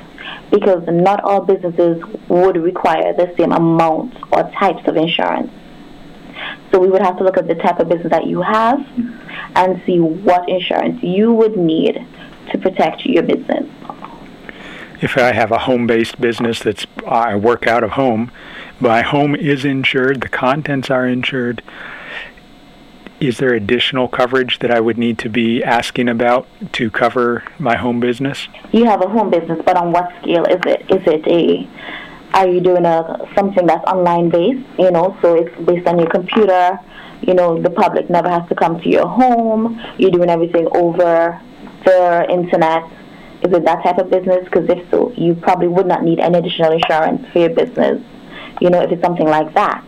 Because 0.51 0.85
not 0.87 1.23
all 1.25 1.41
businesses 1.41 2.03
would 2.29 2.57
require 2.57 3.13
the 3.13 3.35
same 3.39 3.53
amount 3.53 4.15
or 4.33 4.51
types 4.59 4.87
of 4.87 4.97
insurance. 4.97 5.51
So 6.71 6.79
we 6.79 6.89
would 6.89 7.03
have 7.03 7.17
to 7.19 7.25
look 7.25 7.37
at 7.37 7.49
the 7.49 7.55
type 7.55 7.79
of 7.81 7.89
business 7.89 8.11
that 8.11 8.27
you 8.27 8.43
have 8.43 8.81
and 9.57 9.83
see 9.87 9.99
what 9.99 10.49
insurance 10.49 11.03
you 11.03 11.33
would 11.33 11.57
need 11.57 12.07
to 12.53 12.59
protect 12.59 13.05
your 13.07 13.23
business. 13.23 13.67
If 15.01 15.19
I 15.19 15.33
have 15.33 15.53
a 15.53 15.59
home-based 15.59 16.21
business 16.21 16.61
that's 16.61 16.87
I 17.07 17.35
work 17.37 17.67
out 17.67 17.85
of 17.85 17.93
home, 17.93 18.31
my 18.81 19.03
home 19.03 19.35
is 19.35 19.65
insured, 19.65 20.21
the 20.21 20.29
contents 20.29 20.91
are 20.91 21.07
insured. 21.07 21.63
Is 23.21 23.39
there 23.39 23.55
additional 23.55 24.09
coverage 24.09 24.59
that 24.59 24.71
I 24.71 24.81
would 24.81 24.99
need 24.99 25.19
to 25.21 25.29
be 25.29 25.63
asking 25.63 26.09
about 26.09 26.47
to 26.73 26.91
cover 26.91 27.45
my 27.59 27.77
home 27.77 28.01
business? 28.01 28.49
You 28.73 28.85
have 28.85 29.03
a 29.03 29.09
home 29.09 29.31
business, 29.31 29.61
but 29.65 29.77
on 29.77 29.93
what 29.93 30.11
scale 30.21 30.45
is 30.45 30.61
it? 30.67 30.83
Is 30.91 31.03
it 31.07 31.27
a 31.27 31.69
are 32.35 32.49
you 32.49 32.61
doing 32.61 32.85
a 32.85 33.27
something 33.35 33.67
that's 33.67 33.85
online 33.91 34.29
based? 34.29 34.67
You 34.79 34.91
know, 34.91 35.17
so 35.23 35.35
it's 35.35 35.55
based 35.65 35.87
on 35.87 35.99
your 35.99 36.11
computer. 36.11 36.79
You 37.23 37.33
know, 37.33 37.61
the 37.61 37.71
public 37.71 38.11
never 38.11 38.29
has 38.29 38.47
to 38.51 38.55
come 38.55 38.79
to 38.81 38.89
your 38.89 39.09
home. 39.09 39.83
You're 39.97 40.11
doing 40.11 40.29
everything 40.29 40.69
over 40.73 41.41
the 41.87 42.27
internet. 42.31 42.85
Is 43.47 43.53
it 43.53 43.65
that 43.65 43.85
type 43.85 43.99
of 43.99 44.11
business? 44.11 44.45
Because 44.45 44.69
if 44.69 44.91
so, 44.91 45.13
you 45.17 45.37
probably 45.37 45.69
would 45.69 45.87
not 45.87 46.03
need 46.03 46.19
any 46.19 46.37
additional 46.39 46.73
insurance 46.73 47.25
for 47.33 47.39
your 47.39 47.51
business. 47.51 48.03
You 48.61 48.71
know, 48.71 48.83
if 48.83 48.91
it's 48.91 49.03
something 49.03 49.27
like 49.27 49.55
that. 49.55 49.87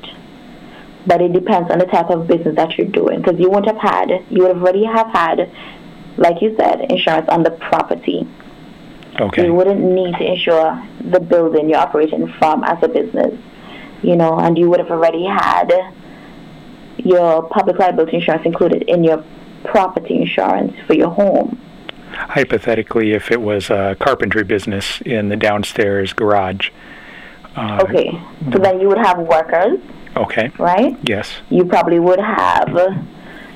But 1.06 1.22
it 1.22 1.32
depends 1.32 1.68
on 1.72 1.78
the 1.78 1.86
type 1.86 2.10
of 2.10 2.28
business 2.28 2.54
that 2.54 2.78
you're 2.78 2.86
doing. 2.86 3.20
Because 3.20 3.40
you 3.40 3.50
wouldn't 3.50 3.66
have 3.66 3.82
had, 3.82 4.10
you 4.30 4.42
would 4.42 4.54
have 4.54 4.62
already 4.62 4.84
have 4.84 5.08
had, 5.08 5.50
like 6.16 6.40
you 6.40 6.54
said, 6.56 6.86
insurance 6.88 7.28
on 7.30 7.42
the 7.42 7.50
property. 7.50 8.28
Okay. 9.20 9.46
You 9.46 9.54
wouldn't 9.54 9.80
need 9.80 10.14
to 10.18 10.32
insure 10.32 10.80
the 11.10 11.18
building 11.18 11.68
you're 11.68 11.80
operating 11.80 12.32
from 12.38 12.62
as 12.62 12.78
a 12.82 12.88
business, 12.88 13.34
you 14.02 14.14
know, 14.14 14.38
and 14.38 14.56
you 14.56 14.70
would 14.70 14.78
have 14.78 14.92
already 14.92 15.24
had 15.24 15.72
your 16.98 17.48
public 17.48 17.78
liability 17.80 18.18
insurance 18.18 18.46
included 18.46 18.82
in 18.82 19.02
your 19.02 19.24
property 19.64 20.20
insurance 20.20 20.74
for 20.86 20.94
your 20.94 21.10
home. 21.10 21.60
Hypothetically, 22.28 23.12
if 23.12 23.30
it 23.30 23.40
was 23.40 23.70
a 23.70 23.96
carpentry 23.98 24.44
business 24.44 25.00
in 25.06 25.30
the 25.30 25.36
downstairs 25.36 26.12
garage. 26.12 26.68
Uh, 27.56 27.78
Okay, 27.82 28.20
so 28.52 28.58
then 28.58 28.80
you 28.80 28.88
would 28.88 28.98
have 28.98 29.18
workers, 29.18 29.78
Okay. 30.14 30.50
right? 30.58 30.94
Yes. 31.04 31.30
You 31.48 31.64
probably 31.64 31.98
would 31.98 32.20
have 32.20 32.68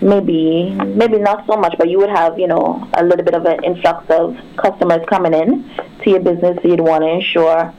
maybe 0.00 0.70
maybe 0.70 1.18
not 1.18 1.46
so 1.46 1.56
much, 1.56 1.74
but 1.78 1.88
you 1.90 1.98
would 1.98 2.08
have 2.10 2.38
you 2.38 2.46
know 2.48 2.88
a 2.94 3.04
little 3.04 3.24
bit 3.24 3.34
of 3.34 3.44
an 3.44 3.62
influx 3.62 4.04
of 4.08 4.36
customers 4.56 5.02
coming 5.06 5.34
in 5.34 5.70
to 6.02 6.10
your 6.10 6.20
business. 6.20 6.58
So 6.62 6.68
you'd 6.68 6.80
want 6.80 7.04
to 7.04 7.10
insure 7.10 7.72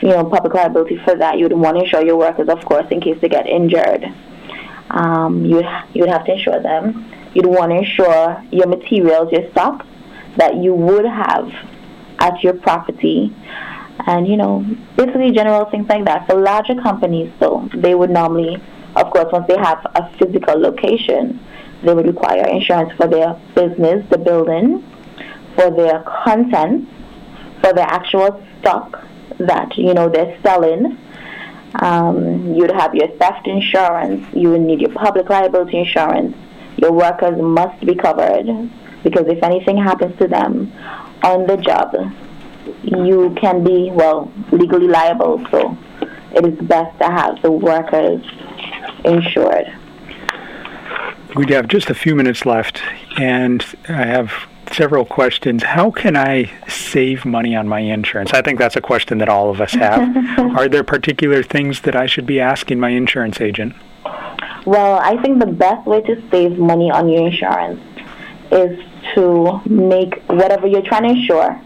you 0.00 0.08
know 0.08 0.24
public 0.24 0.54
liability 0.54 0.96
for 1.04 1.14
that. 1.16 1.38
You'd 1.38 1.52
want 1.52 1.76
to 1.76 1.84
insure 1.84 2.02
your 2.04 2.16
workers, 2.16 2.48
of 2.48 2.64
course, 2.64 2.86
in 2.90 3.00
case 3.02 3.18
they 3.20 3.28
get 3.28 3.46
injured. 3.46 4.06
Um, 4.90 5.44
you 5.44 5.62
you 5.92 6.00
would 6.00 6.10
have 6.10 6.24
to 6.24 6.32
insure 6.32 6.60
them. 6.62 7.04
You'd 7.34 7.46
want 7.46 7.70
to 7.72 7.76
insure 7.84 8.42
your 8.50 8.66
materials, 8.66 9.30
your 9.32 9.48
stock 9.52 9.86
that 10.36 10.56
you 10.56 10.74
would 10.74 11.04
have 11.04 11.52
at 12.18 12.42
your 12.42 12.54
property. 12.54 13.34
And 14.06 14.26
you 14.26 14.36
know 14.36 14.64
basically 14.96 15.32
general 15.32 15.66
things 15.70 15.86
like 15.88 16.04
that. 16.06 16.26
For 16.26 16.34
larger 16.40 16.74
companies 16.82 17.32
though 17.38 17.68
they 17.74 17.94
would 17.94 18.10
normally 18.10 18.56
of 18.96 19.10
course 19.10 19.30
once 19.32 19.46
they 19.46 19.58
have 19.58 19.84
a 19.94 20.10
physical 20.18 20.58
location 20.58 21.38
they 21.84 21.94
would 21.94 22.06
require 22.06 22.46
insurance 22.48 22.92
for 22.96 23.06
their 23.06 23.38
business 23.54 24.04
the 24.10 24.18
building 24.18 24.84
for 25.54 25.70
their 25.70 26.02
contents 26.24 26.90
for 27.62 27.72
their 27.74 27.86
actual 27.86 28.42
stock 28.60 29.04
that 29.38 29.76
you 29.76 29.94
know 29.94 30.08
they're 30.08 30.38
selling. 30.42 30.98
Um, 31.80 32.54
you'd 32.54 32.72
have 32.72 32.94
your 32.94 33.08
theft 33.18 33.46
insurance. 33.46 34.26
You 34.34 34.50
would 34.50 34.62
need 34.62 34.80
your 34.80 34.92
public 34.92 35.28
liability 35.28 35.78
insurance. 35.78 36.36
Your 36.76 36.92
workers 36.92 37.40
must 37.40 37.84
be 37.84 37.94
covered 37.94 38.48
because 39.02 39.26
if 39.28 39.42
anything 39.42 39.76
happens 39.76 40.16
to 40.18 40.28
them 40.28 40.72
on 41.22 41.46
the 41.46 41.56
job 41.56 41.94
you 42.82 43.34
can 43.40 43.64
be, 43.64 43.90
well, 43.90 44.32
legally 44.52 44.88
liable. 44.88 45.44
So 45.50 45.76
it 46.32 46.46
is 46.46 46.58
best 46.66 46.98
to 47.00 47.06
have 47.06 47.42
the 47.42 47.50
workers 47.50 48.22
insured. 49.04 49.66
We 51.36 51.52
have 51.52 51.68
just 51.68 51.90
a 51.90 51.94
few 51.94 52.16
minutes 52.16 52.44
left, 52.44 52.82
and 53.16 53.64
I 53.88 54.04
have 54.06 54.32
several 54.72 55.04
questions. 55.04 55.62
How 55.62 55.90
can 55.90 56.16
I 56.16 56.50
save 56.68 57.24
money 57.24 57.54
on 57.54 57.68
my 57.68 57.80
insurance? 57.80 58.32
I 58.32 58.42
think 58.42 58.58
that's 58.58 58.76
a 58.76 58.80
question 58.80 59.18
that 59.18 59.28
all 59.28 59.50
of 59.50 59.60
us 59.60 59.72
have. 59.74 60.16
Are 60.56 60.68
there 60.68 60.82
particular 60.82 61.42
things 61.42 61.82
that 61.82 61.94
I 61.94 62.06
should 62.06 62.26
be 62.26 62.40
asking 62.40 62.80
my 62.80 62.90
insurance 62.90 63.40
agent? 63.40 63.74
Well, 64.66 64.98
I 64.98 65.20
think 65.22 65.38
the 65.38 65.46
best 65.46 65.86
way 65.86 66.02
to 66.02 66.22
save 66.30 66.58
money 66.58 66.90
on 66.90 67.08
your 67.08 67.28
insurance 67.28 67.80
is 68.50 68.78
to 69.14 69.60
make 69.66 70.22
whatever 70.24 70.66
you're 70.66 70.82
trying 70.82 71.04
to 71.04 71.10
insure, 71.10 71.60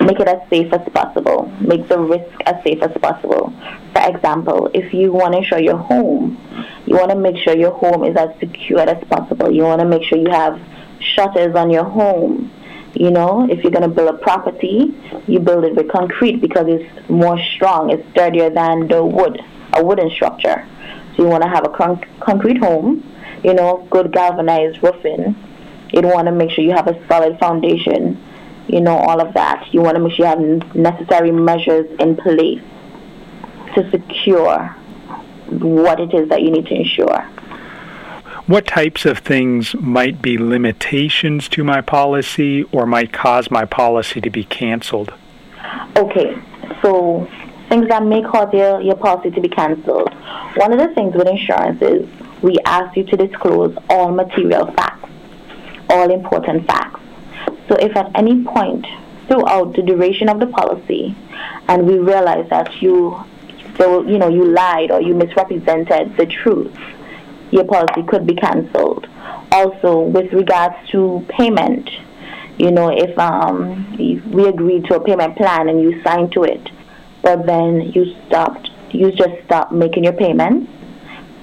make 0.00 0.20
it 0.20 0.28
as 0.28 0.48
safe 0.50 0.72
as 0.72 0.86
possible. 0.92 1.50
Make 1.60 1.88
the 1.88 1.98
risk 1.98 2.32
as 2.46 2.62
safe 2.64 2.82
as 2.82 2.96
possible. 3.00 3.52
For 3.94 4.08
example, 4.08 4.70
if 4.74 4.92
you 4.92 5.12
want 5.12 5.32
to 5.34 5.38
insure 5.38 5.60
your 5.60 5.76
home, 5.76 6.38
you 6.86 6.96
want 6.96 7.10
to 7.10 7.16
make 7.16 7.36
sure 7.36 7.56
your 7.56 7.72
home 7.72 8.04
is 8.04 8.16
as 8.16 8.30
secure 8.40 8.80
as 8.80 9.02
possible. 9.08 9.50
You 9.50 9.62
want 9.64 9.80
to 9.80 9.86
make 9.86 10.02
sure 10.04 10.18
you 10.18 10.30
have 10.30 10.60
shutters 11.00 11.54
on 11.54 11.70
your 11.70 11.84
home. 11.84 12.50
You 12.94 13.10
know, 13.10 13.48
if 13.50 13.62
you're 13.62 13.72
going 13.72 13.88
to 13.88 13.94
build 13.94 14.14
a 14.14 14.18
property, 14.18 14.94
you 15.26 15.40
build 15.40 15.64
it 15.64 15.74
with 15.74 15.90
concrete 15.90 16.40
because 16.40 16.66
it's 16.68 17.08
more 17.08 17.38
strong, 17.54 17.90
it's 17.90 18.06
sturdier 18.10 18.50
than 18.50 18.86
the 18.88 19.02
wood, 19.02 19.40
a 19.72 19.84
wooden 19.84 20.10
structure. 20.10 20.66
So 21.16 21.22
you 21.22 21.28
want 21.28 21.42
to 21.42 21.48
have 21.48 21.64
a 21.64 21.70
con- 21.70 22.04
concrete 22.20 22.58
home, 22.58 23.02
you 23.42 23.54
know, 23.54 23.86
good 23.90 24.12
galvanized 24.12 24.82
roofing. 24.82 25.34
You 25.92 26.00
want 26.02 26.26
to 26.26 26.32
make 26.32 26.50
sure 26.50 26.64
you 26.64 26.72
have 26.72 26.88
a 26.88 27.06
solid 27.06 27.38
foundation, 27.38 28.22
you 28.66 28.80
know, 28.80 28.96
all 28.96 29.20
of 29.20 29.34
that. 29.34 29.68
You 29.72 29.82
want 29.82 29.96
to 29.96 30.02
make 30.02 30.14
sure 30.14 30.26
you 30.26 30.30
have 30.30 30.74
necessary 30.74 31.30
measures 31.30 31.86
in 32.00 32.16
place 32.16 32.62
to 33.74 33.90
secure 33.90 34.68
what 35.48 36.00
it 36.00 36.14
is 36.14 36.28
that 36.28 36.42
you 36.42 36.50
need 36.50 36.66
to 36.66 36.74
ensure. 36.74 37.22
What 38.46 38.66
types 38.66 39.06
of 39.06 39.18
things 39.18 39.74
might 39.76 40.20
be 40.20 40.36
limitations 40.36 41.48
to 41.50 41.62
my 41.62 41.80
policy 41.80 42.64
or 42.64 42.86
might 42.86 43.12
cause 43.12 43.50
my 43.50 43.64
policy 43.64 44.20
to 44.20 44.30
be 44.30 44.44
canceled? 44.44 45.14
Okay, 45.96 46.36
so 46.82 47.28
things 47.68 47.88
that 47.88 48.02
may 48.02 48.22
cause 48.22 48.52
your, 48.52 48.80
your 48.80 48.96
policy 48.96 49.30
to 49.30 49.40
be 49.40 49.48
canceled. 49.48 50.12
One 50.56 50.72
of 50.72 50.78
the 50.78 50.94
things 50.94 51.14
with 51.14 51.28
insurance 51.28 51.80
is 51.80 52.08
we 52.42 52.56
ask 52.64 52.96
you 52.96 53.04
to 53.04 53.16
disclose 53.16 53.76
all 53.88 54.10
material 54.10 54.66
facts, 54.72 55.08
all 55.92 56.10
important 56.10 56.66
facts. 56.66 57.00
So 57.68 57.76
if 57.76 57.96
at 57.96 58.10
any 58.14 58.42
point 58.44 58.86
throughout 59.28 59.74
the 59.76 59.82
duration 59.82 60.28
of 60.28 60.40
the 60.40 60.46
policy 60.46 61.14
and 61.68 61.86
we 61.86 61.98
realize 61.98 62.48
that 62.50 62.82
you 62.82 63.22
so 63.78 64.06
you 64.06 64.18
know 64.18 64.28
you 64.28 64.44
lied 64.44 64.90
or 64.90 65.00
you 65.00 65.14
misrepresented 65.14 66.16
the 66.16 66.26
truth 66.26 66.76
your 67.52 67.64
policy 67.64 68.02
could 68.08 68.26
be 68.26 68.34
cancelled. 68.34 69.06
Also, 69.52 70.00
with 70.00 70.32
regards 70.32 70.74
to 70.90 71.24
payment, 71.28 71.88
you 72.58 72.70
know, 72.70 72.90
if 72.90 73.16
um, 73.18 73.94
we 73.96 74.48
agreed 74.48 74.86
to 74.86 74.96
a 74.96 75.04
payment 75.04 75.36
plan 75.36 75.68
and 75.68 75.80
you 75.80 76.02
signed 76.02 76.32
to 76.32 76.42
it, 76.42 76.70
but 77.22 77.46
then 77.46 77.92
you 77.94 78.16
stopped, 78.26 78.70
you 78.90 79.12
just 79.12 79.44
stopped 79.44 79.70
making 79.72 80.04
your 80.04 80.14
payments, 80.14 80.70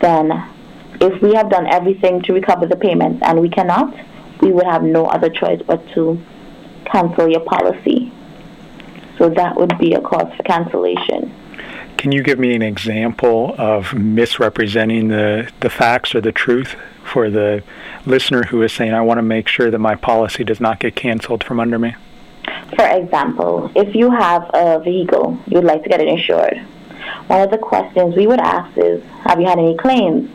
then 0.02 0.32
if 1.00 1.22
we 1.22 1.34
have 1.36 1.50
done 1.50 1.68
everything 1.68 2.22
to 2.24 2.34
recover 2.34 2.66
the 2.66 2.76
payments 2.76 3.22
and 3.24 3.40
we 3.40 3.50
cannot, 3.50 3.94
we 4.42 4.52
would 4.52 4.66
have 4.66 4.84
no 4.84 5.06
other 5.06 5.30
choice 5.30 5.62
but 5.66 5.88
to 5.90 6.22
cancel 6.86 7.30
your 7.30 7.42
policy. 7.42 8.12
So 9.18 9.30
that 9.30 9.56
would 9.56 9.78
be 9.78 9.94
a 9.94 10.02
cause 10.02 10.34
for 10.36 10.44
cancellation. 10.44 11.34
Can 11.98 12.14
you 12.14 12.24
give 12.24 12.40
me 12.40 12.56
an 12.56 12.62
example 12.62 13.54
of 13.58 13.94
misrepresenting 13.94 15.10
the, 15.10 15.52
the 15.60 15.70
facts 15.70 16.16
or 16.16 16.22
the 16.22 16.32
truth 16.32 16.78
for 17.04 17.30
the 17.30 17.62
listener 18.06 18.44
who 18.44 18.62
is 18.62 18.72
saying, 18.72 18.94
I 18.94 19.02
want 19.02 19.18
to 19.18 19.22
make 19.22 19.50
sure 19.50 19.70
that 19.70 19.80
my 19.80 19.96
policy 19.96 20.46
does 20.46 20.62
not 20.62 20.80
get 20.80 20.96
canceled 20.96 21.44
from 21.44 21.60
under 21.60 21.78
me? 21.78 21.96
For 22.76 22.88
example, 22.88 23.70
if 23.76 23.94
you 23.94 24.10
have 24.12 24.50
a 24.54 24.80
vehicle, 24.80 25.38
you'd 25.48 25.66
like 25.66 25.84
to 25.84 25.90
get 25.90 26.00
it 26.00 26.08
insured. 26.08 26.58
One 27.28 27.42
of 27.42 27.52
the 27.52 27.58
questions 27.58 28.16
we 28.16 28.28
would 28.28 28.40
ask 28.40 28.78
is, 28.78 29.04
have 29.26 29.40
you 29.42 29.48
had 29.48 29.60
any 29.60 29.76
claims? 29.76 30.30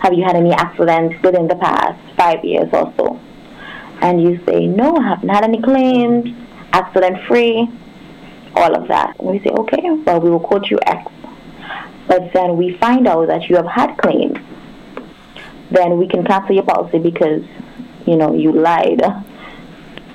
Have 0.00 0.14
you 0.14 0.22
had 0.22 0.36
any 0.36 0.52
accidents 0.52 1.20
within 1.22 1.48
the 1.48 1.56
past 1.56 1.98
five 2.16 2.44
years 2.44 2.68
or 2.72 2.92
so? 2.96 3.20
And 4.00 4.22
you 4.22 4.40
say, 4.46 4.66
no, 4.66 4.96
I 4.96 5.08
haven't 5.08 5.28
had 5.28 5.44
any 5.44 5.60
claims, 5.60 6.34
accident 6.72 7.18
free 7.26 7.68
all 8.54 8.74
of 8.74 8.88
that. 8.88 9.18
And 9.18 9.28
we 9.28 9.38
say, 9.40 9.50
okay, 9.50 9.90
well, 10.04 10.20
we 10.20 10.30
will 10.30 10.40
quote 10.40 10.70
you 10.70 10.78
X. 10.86 11.10
But 12.06 12.32
then 12.32 12.56
we 12.56 12.76
find 12.78 13.06
out 13.06 13.28
that 13.28 13.48
you 13.48 13.56
have 13.56 13.66
had 13.66 13.96
claims. 13.98 14.38
Then 15.70 15.98
we 15.98 16.08
can 16.08 16.24
cancel 16.24 16.54
your 16.54 16.64
policy 16.64 16.98
because, 16.98 17.42
you 18.06 18.16
know, 18.16 18.34
you 18.34 18.52
lied 18.52 19.02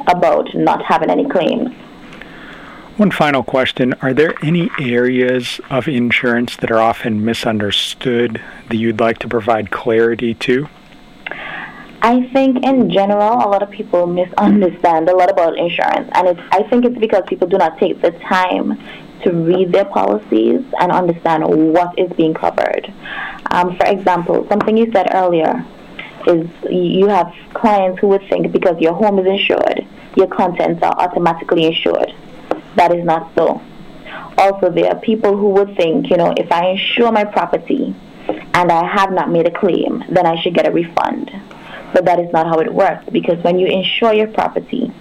about 0.08 0.54
not 0.56 0.84
having 0.84 1.10
any 1.10 1.28
claims. 1.30 1.70
One 2.98 3.12
final 3.12 3.44
question. 3.44 3.94
Are 4.02 4.14
there 4.14 4.36
any 4.44 4.70
areas 4.80 5.60
of 5.70 5.88
insurance 5.88 6.56
that 6.58 6.72
are 6.72 6.80
often 6.80 7.24
misunderstood 7.24 8.42
that 8.70 8.78
you'd 8.78 9.00
like 9.00 9.20
to 9.20 9.28
provide 9.28 9.72
clarity 9.72 10.34
to? 10.36 10.68
I 12.06 12.28
think 12.34 12.66
in 12.66 12.90
general, 12.90 13.32
a 13.32 13.48
lot 13.48 13.64
of 13.64 13.72
people 13.72 14.08
misunderstand 14.08 15.08
a 15.08 15.16
lot 15.16 15.32
about 15.32 15.58
insurance, 15.58 16.10
and 16.12 16.28
it's, 16.28 16.42
I 16.52 16.64
think 16.64 16.84
it's 16.84 16.98
because 16.98 17.24
people 17.28 17.48
do 17.48 17.58
not 17.58 17.78
take 17.78 18.02
the 18.02 18.12
time 18.12 18.78
to 19.22 19.32
read 19.32 19.72
their 19.72 19.86
policies 19.86 20.62
and 20.82 20.92
understand 20.92 21.46
what 21.46 21.98
is 21.98 22.12
being 22.12 22.34
covered. 22.34 22.94
Um, 23.52 23.78
for 23.78 23.86
example, 23.86 24.46
something 24.50 24.76
you 24.76 24.92
said 24.92 25.08
earlier 25.14 25.66
is 26.28 26.46
you 26.70 27.08
have 27.08 27.34
clients 27.54 28.02
who 28.02 28.08
would 28.08 28.28
think 28.28 28.52
because 28.52 28.78
your 28.82 28.94
home 28.94 29.18
is 29.20 29.26
insured, 29.26 29.88
your 30.18 30.28
contents 30.28 30.84
are 30.84 30.94
automatically 30.98 31.68
insured. 31.68 32.14
That 32.76 32.94
is 32.94 33.06
not 33.06 33.32
so. 33.34 33.62
Also, 34.38 34.70
there 34.70 34.90
are 34.90 35.00
people 35.00 35.38
who 35.38 35.52
would 35.52 35.78
think, 35.78 36.10
you 36.10 36.18
know, 36.18 36.34
if 36.36 36.52
I 36.52 36.72
insure 36.72 37.14
my 37.14 37.24
property 37.24 37.96
and 38.54 38.72
I 38.72 38.86
have 38.86 39.14
not 39.14 39.32
made 39.32 39.48
a 39.48 39.52
claim, 39.52 40.04
then 40.10 40.26
I 40.26 40.42
should 40.42 40.54
get 40.54 40.68
a 40.68 40.72
refund. 40.72 41.32
But 41.94 42.06
that 42.06 42.20
is 42.20 42.32
not 42.34 42.48
how 42.48 42.60
it 42.60 42.74
works 42.74 43.06
because 43.12 43.42
when 43.44 43.60
you 43.60 43.68
insure 43.68 44.14
your 44.14 44.28
property 44.28 44.92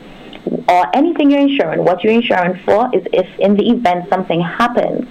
or 0.68 0.96
anything 0.96 1.30
you're 1.30 1.40
insuring, 1.40 1.84
what 1.84 2.04
you're 2.04 2.12
insuring 2.12 2.62
for 2.64 2.90
is 2.94 3.06
if 3.12 3.26
in 3.38 3.56
the 3.56 3.70
event 3.70 4.08
something 4.10 4.40
happens, 4.40 5.08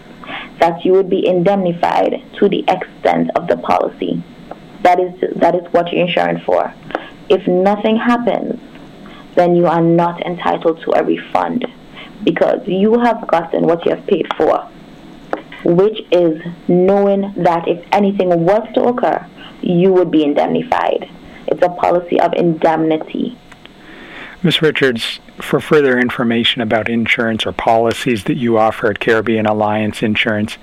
that 0.59 0.85
you 0.85 0.93
would 0.93 1.09
be 1.09 1.25
indemnified 1.25 2.23
to 2.39 2.47
the 2.47 2.63
extent 2.67 3.31
of 3.35 3.47
the 3.47 3.57
policy. 3.57 4.23
That 4.83 4.99
is 4.99 5.13
that 5.37 5.55
is 5.55 5.63
what 5.73 5.91
you're 5.91 6.05
insuring 6.05 6.39
for. 6.41 6.73
If 7.29 7.47
nothing 7.47 7.97
happens, 7.97 8.59
then 9.35 9.55
you 9.55 9.67
are 9.67 9.81
not 9.81 10.25
entitled 10.25 10.81
to 10.81 10.91
a 10.99 11.03
refund 11.03 11.65
because 12.23 12.67
you 12.67 12.99
have 12.99 13.27
gotten 13.27 13.63
what 13.63 13.85
you 13.85 13.95
have 13.95 14.05
paid 14.05 14.27
for, 14.37 14.67
which 15.63 16.01
is 16.11 16.41
knowing 16.67 17.33
that 17.37 17.67
if 17.67 17.83
anything 17.91 18.29
was 18.45 18.67
to 18.75 18.83
occur, 18.83 19.25
you 19.61 19.91
would 19.91 20.11
be 20.11 20.23
indemnified. 20.23 21.09
It's 21.51 21.61
a 21.61 21.69
policy 21.69 22.19
of 22.19 22.33
indemnity. 22.33 23.37
Ms. 24.41 24.61
Richards, 24.61 25.19
for 25.39 25.59
further 25.59 25.99
information 25.99 26.61
about 26.61 26.89
insurance 26.89 27.45
or 27.45 27.51
policies 27.51 28.23
that 28.23 28.37
you 28.37 28.57
offer 28.57 28.89
at 28.89 28.99
Caribbean 28.99 29.45
Alliance 29.45 30.01
Insurance, 30.01 30.57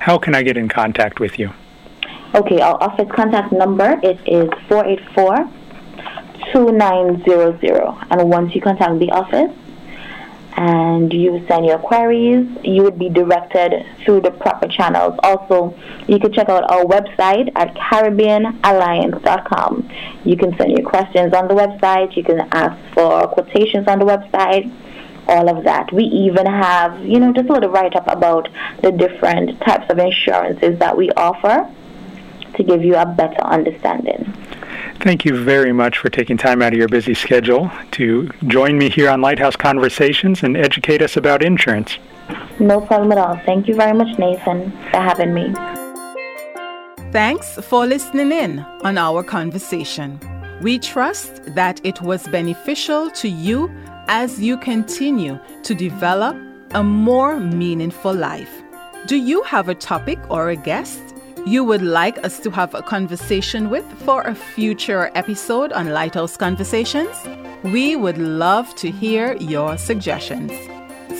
how 0.00 0.18
can 0.18 0.34
I 0.34 0.42
get 0.42 0.56
in 0.56 0.68
contact 0.68 1.20
with 1.20 1.38
you? 1.38 1.52
Okay, 2.34 2.60
our 2.60 2.76
office 2.82 3.08
contact 3.14 3.52
number 3.52 3.98
it 4.02 4.18
is 4.26 4.50
484 4.68 5.48
2900 6.52 7.96
and 8.10 8.30
once 8.30 8.54
you 8.54 8.60
contact 8.60 8.98
the 8.98 9.10
office, 9.10 9.50
and 10.56 11.12
you 11.12 11.44
send 11.48 11.66
your 11.66 11.78
queries, 11.78 12.46
you 12.64 12.82
would 12.82 12.98
be 12.98 13.10
directed 13.10 13.84
through 14.04 14.22
the 14.22 14.30
proper 14.30 14.66
channels. 14.66 15.14
Also, 15.22 15.76
you 16.08 16.18
can 16.18 16.32
check 16.32 16.48
out 16.48 16.70
our 16.70 16.82
website 16.84 17.52
at 17.56 17.74
CaribbeanAlliance.com. 17.74 19.90
You 20.24 20.36
can 20.36 20.56
send 20.56 20.72
your 20.72 20.88
questions 20.88 21.34
on 21.34 21.48
the 21.48 21.54
website, 21.54 22.16
you 22.16 22.24
can 22.24 22.40
ask 22.52 22.78
for 22.94 23.28
quotations 23.28 23.86
on 23.86 23.98
the 23.98 24.06
website, 24.06 24.72
all 25.28 25.48
of 25.48 25.64
that. 25.64 25.92
We 25.92 26.04
even 26.04 26.46
have, 26.46 27.04
you 27.04 27.18
know, 27.20 27.32
just 27.32 27.50
a 27.50 27.52
little 27.52 27.70
write 27.70 27.94
up 27.94 28.08
about 28.08 28.48
the 28.82 28.92
different 28.92 29.60
types 29.60 29.90
of 29.90 29.98
insurances 29.98 30.78
that 30.78 30.96
we 30.96 31.10
offer 31.10 31.70
to 32.54 32.62
give 32.62 32.82
you 32.82 32.96
a 32.96 33.04
better 33.04 33.44
understanding. 33.44 34.32
Thank 35.06 35.24
you 35.24 35.40
very 35.44 35.72
much 35.72 35.98
for 35.98 36.10
taking 36.10 36.36
time 36.36 36.60
out 36.62 36.72
of 36.72 36.78
your 36.80 36.88
busy 36.88 37.14
schedule 37.14 37.70
to 37.92 38.28
join 38.48 38.76
me 38.76 38.90
here 38.90 39.08
on 39.08 39.20
Lighthouse 39.20 39.54
Conversations 39.54 40.42
and 40.42 40.56
educate 40.56 41.00
us 41.00 41.16
about 41.16 41.44
insurance. 41.44 42.00
No 42.58 42.80
problem 42.80 43.12
at 43.12 43.18
all. 43.18 43.40
Thank 43.46 43.68
you 43.68 43.76
very 43.76 43.96
much, 43.96 44.18
Nathan, 44.18 44.72
for 44.90 44.96
having 44.96 45.32
me. 45.32 45.54
Thanks 47.12 47.54
for 47.68 47.86
listening 47.86 48.32
in 48.32 48.58
on 48.82 48.98
our 48.98 49.22
conversation. 49.22 50.18
We 50.60 50.80
trust 50.80 51.54
that 51.54 51.80
it 51.84 52.02
was 52.02 52.26
beneficial 52.26 53.08
to 53.12 53.28
you 53.28 53.70
as 54.08 54.40
you 54.40 54.56
continue 54.58 55.38
to 55.62 55.72
develop 55.72 56.36
a 56.72 56.82
more 56.82 57.38
meaningful 57.38 58.12
life. 58.12 58.50
Do 59.06 59.14
you 59.14 59.44
have 59.44 59.68
a 59.68 59.74
topic 59.76 60.18
or 60.28 60.50
a 60.50 60.56
guest 60.56 61.05
you 61.46 61.62
would 61.62 61.80
like 61.80 62.22
us 62.24 62.40
to 62.40 62.50
have 62.50 62.74
a 62.74 62.82
conversation 62.82 63.70
with 63.70 63.84
for 64.02 64.22
a 64.22 64.34
future 64.34 65.12
episode 65.14 65.72
on 65.72 65.90
Lighthouse 65.90 66.36
Conversations? 66.36 67.16
We 67.62 67.94
would 67.94 68.18
love 68.18 68.74
to 68.76 68.90
hear 68.90 69.36
your 69.36 69.78
suggestions. 69.78 70.50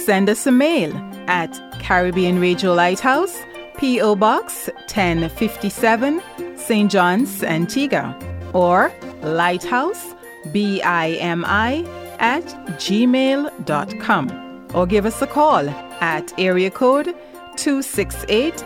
Send 0.05 0.29
us 0.29 0.45
a 0.45 0.51
mail 0.51 0.93
at 1.29 1.53
Caribbean 1.81 2.41
Radio 2.41 2.75
Lighthouse, 2.75 3.39
P.O. 3.79 4.17
Box 4.17 4.69
1057, 4.93 6.21
St. 6.57 6.91
John's, 6.91 7.45
Antigua, 7.45 8.19
or 8.53 8.93
Lighthouse, 9.23 10.12
B 10.51 10.83
I 10.83 11.11
M 11.21 11.45
I, 11.47 11.85
at 12.19 12.45
gmail.com, 12.81 14.67
or 14.75 14.87
give 14.87 15.07
us 15.07 15.23
a 15.23 15.27
call 15.29 15.69
at 16.01 16.33
area 16.37 16.71
code 16.71 17.15
268 17.57 18.65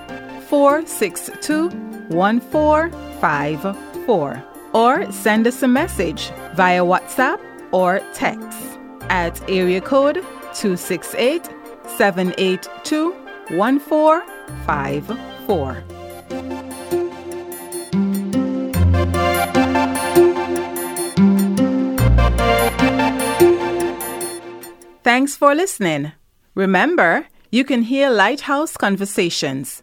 462 0.51 1.71
1454 2.11 4.45
or 4.75 5.13
send 5.13 5.47
us 5.47 5.63
a 5.63 5.69
message 5.69 6.31
via 6.55 6.83
WhatsApp 6.83 7.41
or 7.73 8.01
text. 8.13 8.71
at 9.11 9.43
area 9.51 9.81
code 9.81 10.23
268 10.55 11.45
782 11.99 13.13
1454. 13.51 15.83
Thanks 25.03 25.37
for 25.37 25.57
listening. 25.57 26.13
Remember, 26.55 27.27
you 27.51 27.65
can 27.65 27.83
hear 27.83 28.11
Lighthouse 28.11 28.77
Conversations 28.77 29.83